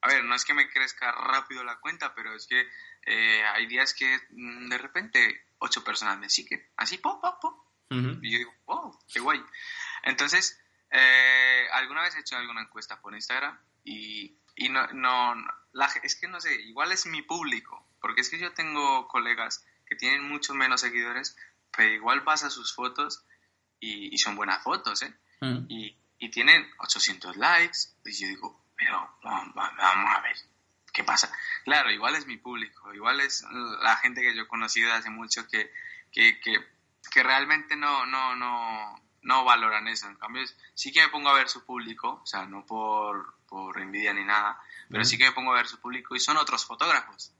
[0.00, 2.66] A ver, no es que me crezca rápido la cuenta, pero es que
[3.06, 7.58] eh, hay días que mm, de repente ocho personas me siguen, así, pop, pop, pop.
[7.90, 9.44] Y yo digo, wow, qué guay.
[10.02, 10.58] Entonces,
[10.90, 15.34] eh, alguna vez he hecho alguna encuesta por Instagram y, y no, no
[15.72, 19.66] la, es que no sé, igual es mi público, porque es que yo tengo colegas
[19.86, 21.36] que tienen muchos menos seguidores,
[21.76, 23.24] pero igual vas a sus fotos
[23.80, 25.14] y, son buenas fotos, ¿eh?
[25.40, 25.66] Mm.
[25.68, 30.36] Y, y, tienen 800 likes, y yo digo, pero vamos, a ver,
[30.92, 31.32] ¿qué pasa?
[31.64, 33.44] Claro, igual es mi público, igual es
[33.80, 35.72] la gente que yo he conocido hace mucho que,
[36.12, 36.56] que, que,
[37.10, 40.06] que realmente no, no, no, no valoran eso.
[40.06, 40.44] En cambio,
[40.74, 44.24] sí que me pongo a ver su público, o sea, no por, por envidia ni
[44.24, 47.32] nada, pero sí que me pongo a ver su público y son otros fotógrafos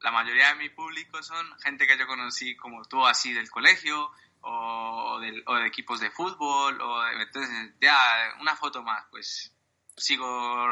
[0.00, 4.10] la mayoría de mi público son gente que yo conocí como tú, así del colegio
[4.40, 9.52] o, del, o de equipos de fútbol, o entonces ya una foto más, pues
[9.96, 10.68] sigo,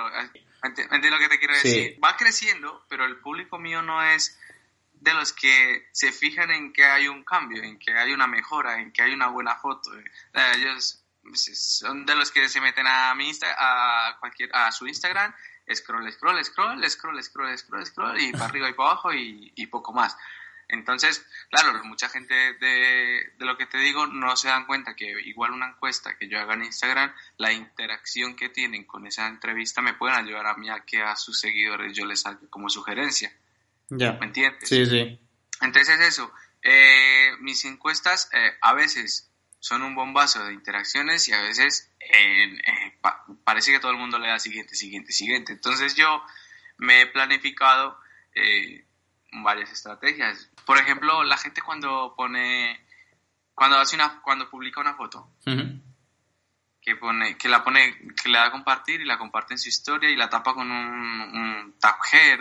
[0.63, 1.99] entiendo lo que te quiero decir.
[2.03, 4.39] Va creciendo, pero el público mío no es
[4.93, 8.81] de los que se fijan en que hay un cambio, en que hay una mejora,
[8.81, 9.91] en que hay una buena foto.
[10.33, 11.03] Ellos
[11.35, 15.35] son de los que se meten a mi Insta, a cualquier a su Instagram
[15.75, 19.93] scroll, scroll, scroll, scroll, scroll, scroll, scroll, y para arriba y para abajo y, poco
[19.93, 20.17] más.
[20.69, 25.07] Entonces, claro, mucha gente de, de, lo que te digo no se dan cuenta que
[25.25, 29.81] igual una encuesta que yo haga en Instagram, la interacción que tienen con esa entrevista
[29.81, 33.33] me pueden ayudar a mí a que a sus seguidores yo les salga como sugerencia.
[33.91, 34.15] Ya.
[34.15, 34.69] ¿Me entiendes?
[34.69, 35.21] Sí, sí.
[35.61, 41.43] Entonces eso, eh, mis encuestas eh, a veces son un bombazo de interacciones y a
[41.43, 42.59] veces eh,
[43.45, 45.53] parece que todo el mundo le da siguiente, siguiente, siguiente.
[45.53, 46.23] Entonces yo
[46.79, 47.99] me he planificado
[48.35, 48.85] eh,
[49.33, 50.51] varias estrategias.
[50.65, 52.81] Por ejemplo, la gente cuando pone,
[53.55, 55.31] cuando hace una, cuando publica una foto,
[56.81, 59.69] que pone, que la pone, que le da a compartir y la comparte en su
[59.69, 61.75] historia y la tapa con un, un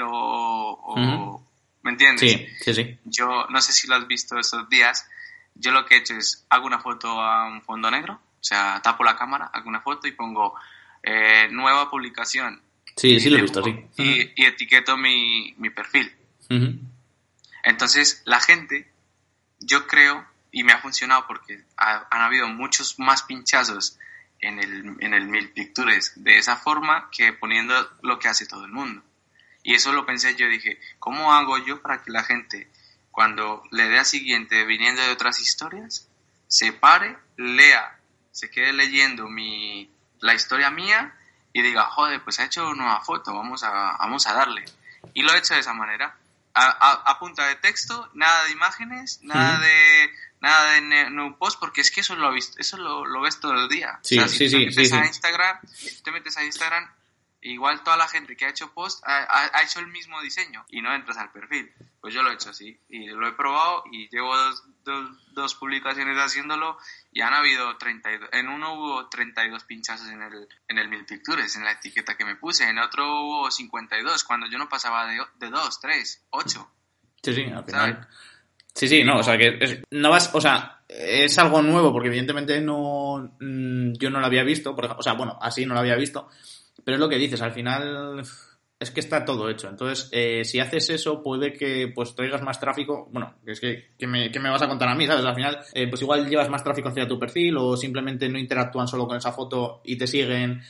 [0.08, 1.44] o,
[1.82, 2.32] ¿me entiendes?
[2.32, 3.00] Sí, sí, sí.
[3.06, 5.10] Yo no sé si lo has visto estos días
[5.56, 8.82] yo lo que he hecho es, hago una foto a un fondo negro, o sea,
[8.84, 10.56] tapo la cámara, hago una foto y pongo
[11.02, 12.62] eh, nueva publicación.
[12.96, 13.88] Sí, sí lo he visto, sí.
[13.98, 16.14] Y, etiqueto mi, mi perfil.
[17.64, 18.92] Entonces, la gente,
[19.60, 23.98] yo creo, y me ha funcionado porque han habido muchos más pinchazos
[24.40, 28.66] en el, en el Mil Pictures de esa forma que poniendo lo que hace todo
[28.66, 29.02] el mundo.
[29.64, 32.70] Y eso lo pensé, yo dije, ¿cómo hago yo para que la gente
[33.16, 36.10] cuando le dé a siguiente viniendo de otras historias,
[36.48, 37.98] se pare, lea,
[38.34, 39.90] se quede leyendo mi,
[40.20, 41.16] la historia mía
[41.54, 44.66] y diga, joder, pues ha hecho una nueva foto, vamos a, vamos a darle.
[45.14, 46.18] Y lo he hecho de esa manera.
[46.54, 50.10] A, punta de texto, nada de imágenes, nada de
[50.40, 53.68] nada de no post, porque es que eso lo, visto, eso lo, ves todo el
[53.68, 54.00] día.
[54.04, 55.60] Sí, sí, te sí, metes a Instagram,
[56.04, 56.90] te metes a Instagram,
[57.52, 60.82] igual toda la gente que ha hecho post ha, ha, hecho el mismo diseño y
[60.82, 61.72] no entras al perfil.
[62.02, 64.64] Pues yo lo he hecho así y lo he probado y llevo dos,
[65.34, 66.78] dos, publicaciones haciéndolo
[67.12, 71.56] y han habido 32, en uno hubo 32 pinchazos en el, en el Mil Pictures,
[71.56, 75.20] en la etiqueta que me puse, en otro hubo 52, cuando yo no pasaba de,
[75.40, 76.72] de 2, 3, 8.
[77.24, 78.08] Sí, sí, al final.
[78.74, 82.60] Sí, sí, no, o sea, que no vas, o sea, es algo nuevo porque evidentemente
[82.60, 85.96] no, mm, yo no lo había visto, por, o sea, bueno, así no lo había
[85.96, 86.30] visto,
[86.84, 88.24] pero es lo que dices, al final
[88.80, 89.70] es que está todo hecho.
[89.70, 93.08] Entonces, eh, si haces eso, puede que pues traigas más tráfico.
[93.12, 95.08] Bueno, es que, ¿qué me, me vas a contar a mí?
[95.08, 95.26] ¿Sabes?
[95.26, 98.88] Al final, eh, pues igual llevas más tráfico hacia tu perfil o simplemente no interactúan
[98.88, 100.62] solo con esa foto y te siguen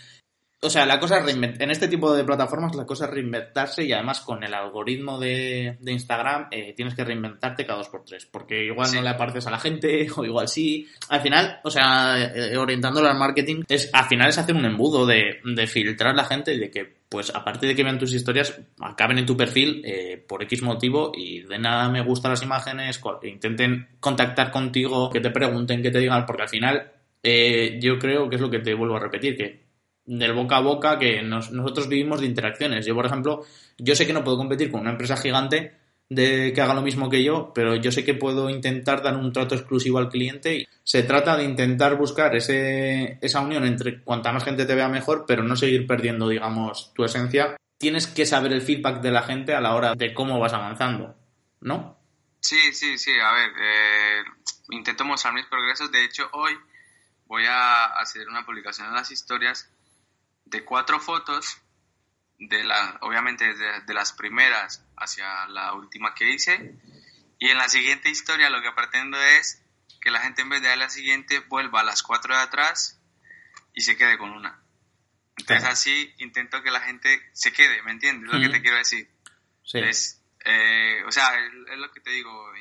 [0.61, 3.91] o sea, la cosa es en este tipo de plataformas la cosa es reinventarse y
[3.91, 8.65] además con el algoritmo de, Instagram eh, tienes que reinventarte cada dos por tres, porque
[8.65, 10.87] igual no le apareces a la gente o igual sí.
[11.09, 15.05] Al final, o sea, eh, orientándolo al marketing, es al final es hacer un embudo
[15.05, 19.19] de, filtrar la gente y de que, pues aparte de que vean tus historias, acaben
[19.19, 23.89] en tu perfil eh, por X motivo y de nada me gustan las imágenes, intenten
[23.99, 26.91] contactar contigo, que te pregunten, que te digan, porque al final
[27.79, 29.64] yo creo que es lo que te vuelvo a repetir, que
[30.05, 32.85] del boca a boca que nosotros vivimos de interacciones.
[32.85, 33.45] Yo, por ejemplo,
[33.77, 35.73] yo sé que no puedo competir con una empresa gigante
[36.09, 39.33] de que haga lo mismo que yo, pero yo sé que puedo intentar dar un
[39.33, 44.43] trato exclusivo al cliente se trata de intentar buscar ese, esa unión entre cuanta más
[44.43, 47.57] gente te vea mejor, pero no seguir perdiendo, digamos, tu esencia.
[47.79, 51.15] Tienes que saber el feedback de la gente a la hora de cómo vas avanzando,
[51.61, 51.97] ¿no?
[52.39, 53.11] Sí, sí, sí.
[53.19, 54.23] A ver, eh,
[54.69, 55.91] intento mostrar mis progresos.
[55.91, 56.53] De hecho, hoy
[57.25, 59.67] voy a hacer una publicación en las historias
[60.45, 61.57] de cuatro fotos,
[62.37, 66.75] de la, obviamente de, las primeras hacia la última que hice.
[67.39, 69.61] Y en la siguiente historia lo que pretendo es
[70.01, 72.99] que la gente en vez de a la siguiente vuelva a las cuatro de atrás
[73.73, 74.61] y se quede con una.
[75.37, 78.31] Entonces así intento que la gente se quede, ¿me entiendes?
[78.31, 79.09] Lo que te quiero decir.
[79.73, 82.51] Es, eh, o sea, es, lo que te digo,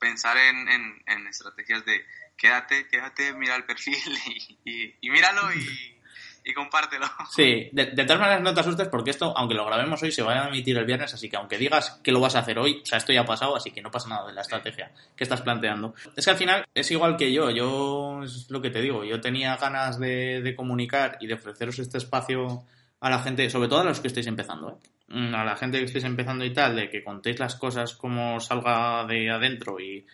[0.00, 0.68] pensar en,
[1.06, 2.04] en, estrategias de
[2.36, 3.96] quédate, quédate, mira el perfil
[4.64, 5.98] y, y míralo y,
[6.44, 7.06] y compártelo.
[7.30, 10.44] Sí, de, todas maneras no te asustes porque esto, aunque lo grabemos hoy, se va
[10.44, 12.86] a emitir el viernes, así que aunque digas que lo vas a hacer hoy, o
[12.86, 15.42] sea, esto ya ha pasado, así que no pasa nada de la estrategia que estás
[15.42, 15.94] planteando.
[16.16, 19.20] Es que al final es igual que yo, yo es lo que te digo, yo
[19.20, 22.64] tenía ganas de, comunicar y de ofreceros este espacio
[23.00, 24.88] a la gente, sobre todo a los que estáis empezando, ¿eh?
[25.08, 28.40] Mm, a la gente que estáis empezando y tal, de que contéis las cosas como
[28.40, 30.06] salga de adentro y,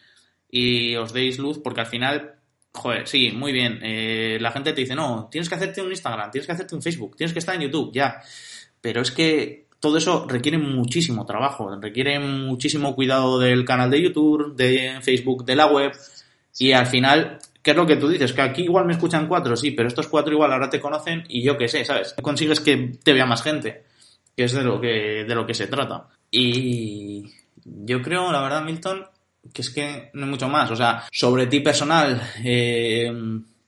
[0.51, 2.38] y os deis luz, porque al final
[2.79, 3.81] Joder, sí, muy bien.
[3.83, 6.83] Eh, la gente te dice, no, tienes que hacerte un Instagram, tienes que hacerte un
[6.83, 8.21] Facebook, tienes que estar en YouTube, ya.
[8.81, 14.55] Pero es que todo eso requiere muchísimo trabajo, requiere muchísimo cuidado del canal de YouTube,
[14.55, 15.93] de Facebook, de la web.
[16.57, 18.33] Y al final, ¿qué es lo que tú dices?
[18.33, 21.43] Que aquí igual me escuchan cuatro, sí, pero estos cuatro igual ahora te conocen y
[21.43, 22.15] yo qué sé, ¿sabes?
[22.23, 23.83] Consigues que te vea más gente,
[24.37, 26.07] que es de lo que, de lo que se trata.
[26.31, 27.25] Y
[27.65, 29.05] yo creo, la verdad, Milton,
[29.53, 30.71] que es que no hay mucho más.
[30.71, 33.11] O sea, sobre ti personal, eh,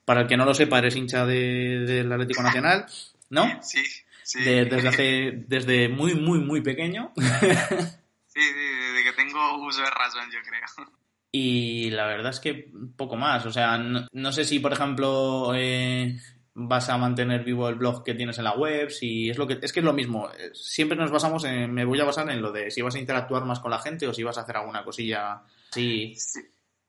[0.05, 2.87] para el que no lo sepa, eres hincha del Atlético Nacional,
[3.31, 3.47] ¿no?
[3.63, 3.83] Sí,
[4.23, 4.45] sí.
[4.45, 7.13] desde hace, desde muy, muy, muy pequeño.
[7.17, 10.91] sí, desde que tengo uso de razón, yo creo.
[11.33, 13.47] Y la verdad es que poco más.
[13.47, 16.19] O sea, no, sé si, por ejemplo, eh,
[16.55, 19.59] vas a mantener vivo el blog que tienes en la web, si es lo que
[19.63, 20.29] es que es lo mismo.
[20.53, 23.45] Siempre nos basamos en, me voy a basar en lo de si vas a interactuar
[23.45, 25.43] más con la gente o si vas a hacer alguna cosilla
[25.73, 26.17] Sí.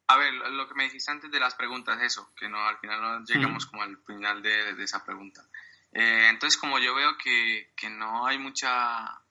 [0.08, 3.02] A ver, lo que me dijiste antes de las preguntas, eso, que no al final
[3.02, 5.42] no llegamos como al final de, esa pregunta.
[5.94, 9.22] Eh, entonces, como yo veo que, que, no hay mucha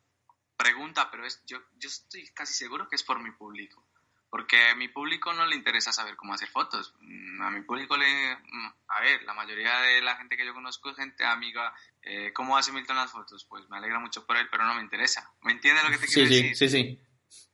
[0.57, 3.85] pregunta, pero es, yo, yo estoy casi seguro que es por mi público.
[4.31, 6.95] Porque a mi público no le interesa saber cómo hacer fotos.
[7.01, 8.37] Mm, a mi público le...
[8.37, 11.75] Mm, a ver, la mayoría de la gente que yo conozco es gente amiga.
[12.01, 13.45] Eh, ¿Cómo hace Milton las fotos?
[13.45, 15.33] Pues me alegra mucho por él, pero no me interesa.
[15.43, 16.55] ¿Me entiendes lo que te quiero decir?
[16.55, 17.01] Sí, sí, sí.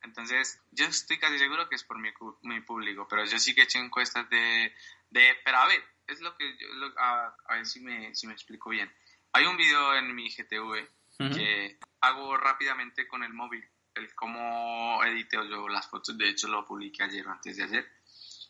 [0.03, 2.09] Entonces, yo estoy casi seguro que es por mi,
[2.41, 4.73] mi público, pero yo sí que he hecho encuestas de...
[5.09, 6.57] de pero a ver, es lo que...
[6.57, 8.91] Yo, a, ver si me, si me explico bien.
[9.33, 15.43] Hay un video en mi GTV que hago rápidamente con el móvil, el cómo edito
[15.43, 17.91] yo las fotos, de hecho lo publiqué ayer o antes de ayer,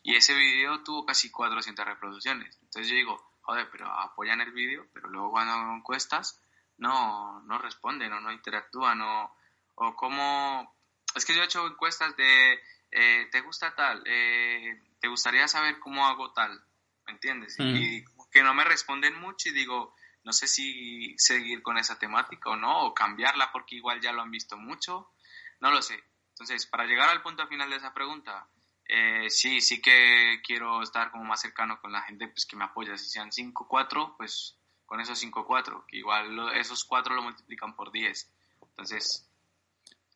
[0.02, 2.58] y ese video tuvo casi 400 reproducciones.
[2.62, 6.40] Entonces yo digo, joder, pero apoyan el vídeo, pero luego cuando hago encuestas
[6.76, 9.34] no, no responden o no interactúan o,
[9.74, 10.77] o cómo
[11.18, 12.60] es que yo he hecho encuestas de,
[12.90, 14.02] eh, ¿te gusta tal?
[14.06, 16.60] Eh, ¿Te gustaría saber cómo hago tal?
[17.06, 17.56] ¿Me entiendes?
[17.58, 17.76] Mm.
[17.76, 19.94] Y que no me responden mucho y digo,
[20.24, 24.22] no sé si seguir con esa temática o no, o cambiarla porque igual ya lo
[24.22, 25.12] han visto mucho,
[25.60, 26.02] no lo sé.
[26.30, 28.48] Entonces, para llegar al punto final de esa pregunta,
[28.84, 32.64] eh, sí, sí que quiero estar como más cercano con la gente pues, que me
[32.64, 32.96] apoya.
[32.96, 34.56] Si sean 5, 4, pues
[34.86, 38.32] con esos 5, 4, que igual esos 4 lo multiplican por 10.
[38.62, 39.27] Entonces,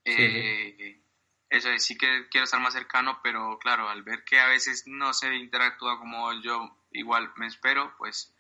[0.05, 1.03] eh,
[1.49, 4.85] eso es, sí que quiero estar más cercano, pero claro, al ver que a veces
[4.87, 8.35] no se interactúa como yo igual me espero, pues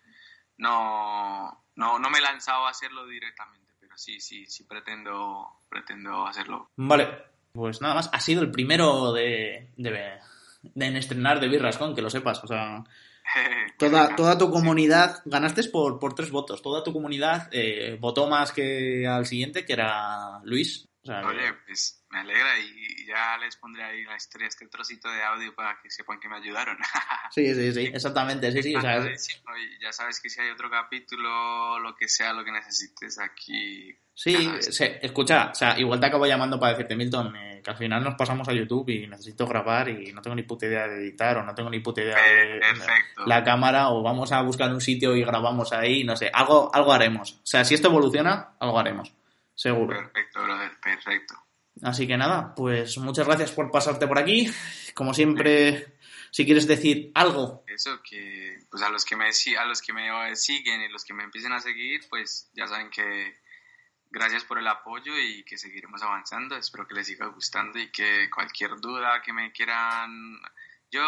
[0.56, 6.26] no, no, no me he lanzado a hacerlo directamente, pero sí, sí, sí pretendo, pretendo
[6.26, 6.70] hacerlo.
[6.76, 7.08] Vale,
[7.52, 10.18] Pues nada más, ha sido el primero de, de,
[10.62, 12.42] de en estrenar de Birrascon, que lo sepas.
[12.42, 12.82] O sea,
[13.78, 18.52] toda, toda tu comunidad, ganaste por, por tres votos, toda tu comunidad eh, votó más
[18.52, 20.88] que al siguiente, que era Luis.
[21.02, 25.10] O sea, Oye, pues me alegra y ya les pondré ahí la historia, este trocito
[25.10, 26.76] de audio para que sepan que me ayudaron.
[27.32, 28.76] sí, sí, sí, exactamente, sí, sí.
[28.76, 29.04] O sea,
[29.80, 33.96] ya sabes que si hay otro capítulo, lo que sea, lo que necesites aquí.
[34.14, 37.70] Sí, nada, se- escucha, o sea, igual te acabo llamando para decirte, Milton, eh, que
[37.70, 40.86] al final nos pasamos a YouTube y necesito grabar y no tengo ni puta idea
[40.86, 43.26] de editar o no tengo ni puta idea de Perfecto.
[43.26, 46.92] la cámara o vamos a buscar un sitio y grabamos ahí, no sé, algo, algo
[46.92, 47.32] haremos.
[47.42, 49.12] O sea, si esto evoluciona, algo haremos,
[49.54, 49.96] seguro.
[49.96, 51.34] Perfecto, brother, perfecto.
[51.82, 54.50] Así que nada, pues muchas gracias por pasarte por aquí.
[54.94, 55.96] Como siempre,
[56.30, 60.36] si quieres decir algo, Eso que, pues a los que me a los que me
[60.36, 63.40] siguen y los que me empiecen a seguir, pues ya saben que
[64.10, 66.56] gracias por el apoyo y que seguiremos avanzando.
[66.56, 70.38] Espero que les siga gustando y que cualquier duda que me quieran,
[70.90, 71.02] yo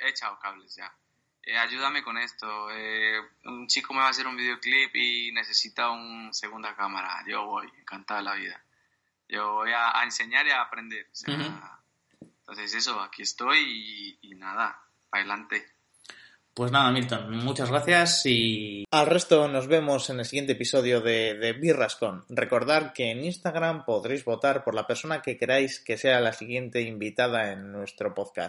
[0.00, 0.94] he echado cables ya.
[1.42, 2.70] Eh, ayúdame con esto.
[2.70, 7.24] Eh, un chico me va a hacer un videoclip y necesita una segunda cámara.
[7.26, 8.64] Yo voy, encantado de la vida.
[9.28, 11.06] Yo voy a, a enseñar y a aprender.
[11.12, 11.80] O sea, Ujú.
[12.50, 14.82] Entonces eso, aquí estoy y, y nada,
[15.12, 15.64] adelante.
[16.52, 21.34] Pues nada, Milton, muchas gracias y al resto nos vemos en el siguiente episodio de,
[21.34, 22.24] de Birrascon.
[22.28, 26.80] Recordad que en Instagram podréis votar por la persona que queráis que sea la siguiente
[26.80, 28.48] invitada en nuestro podcast.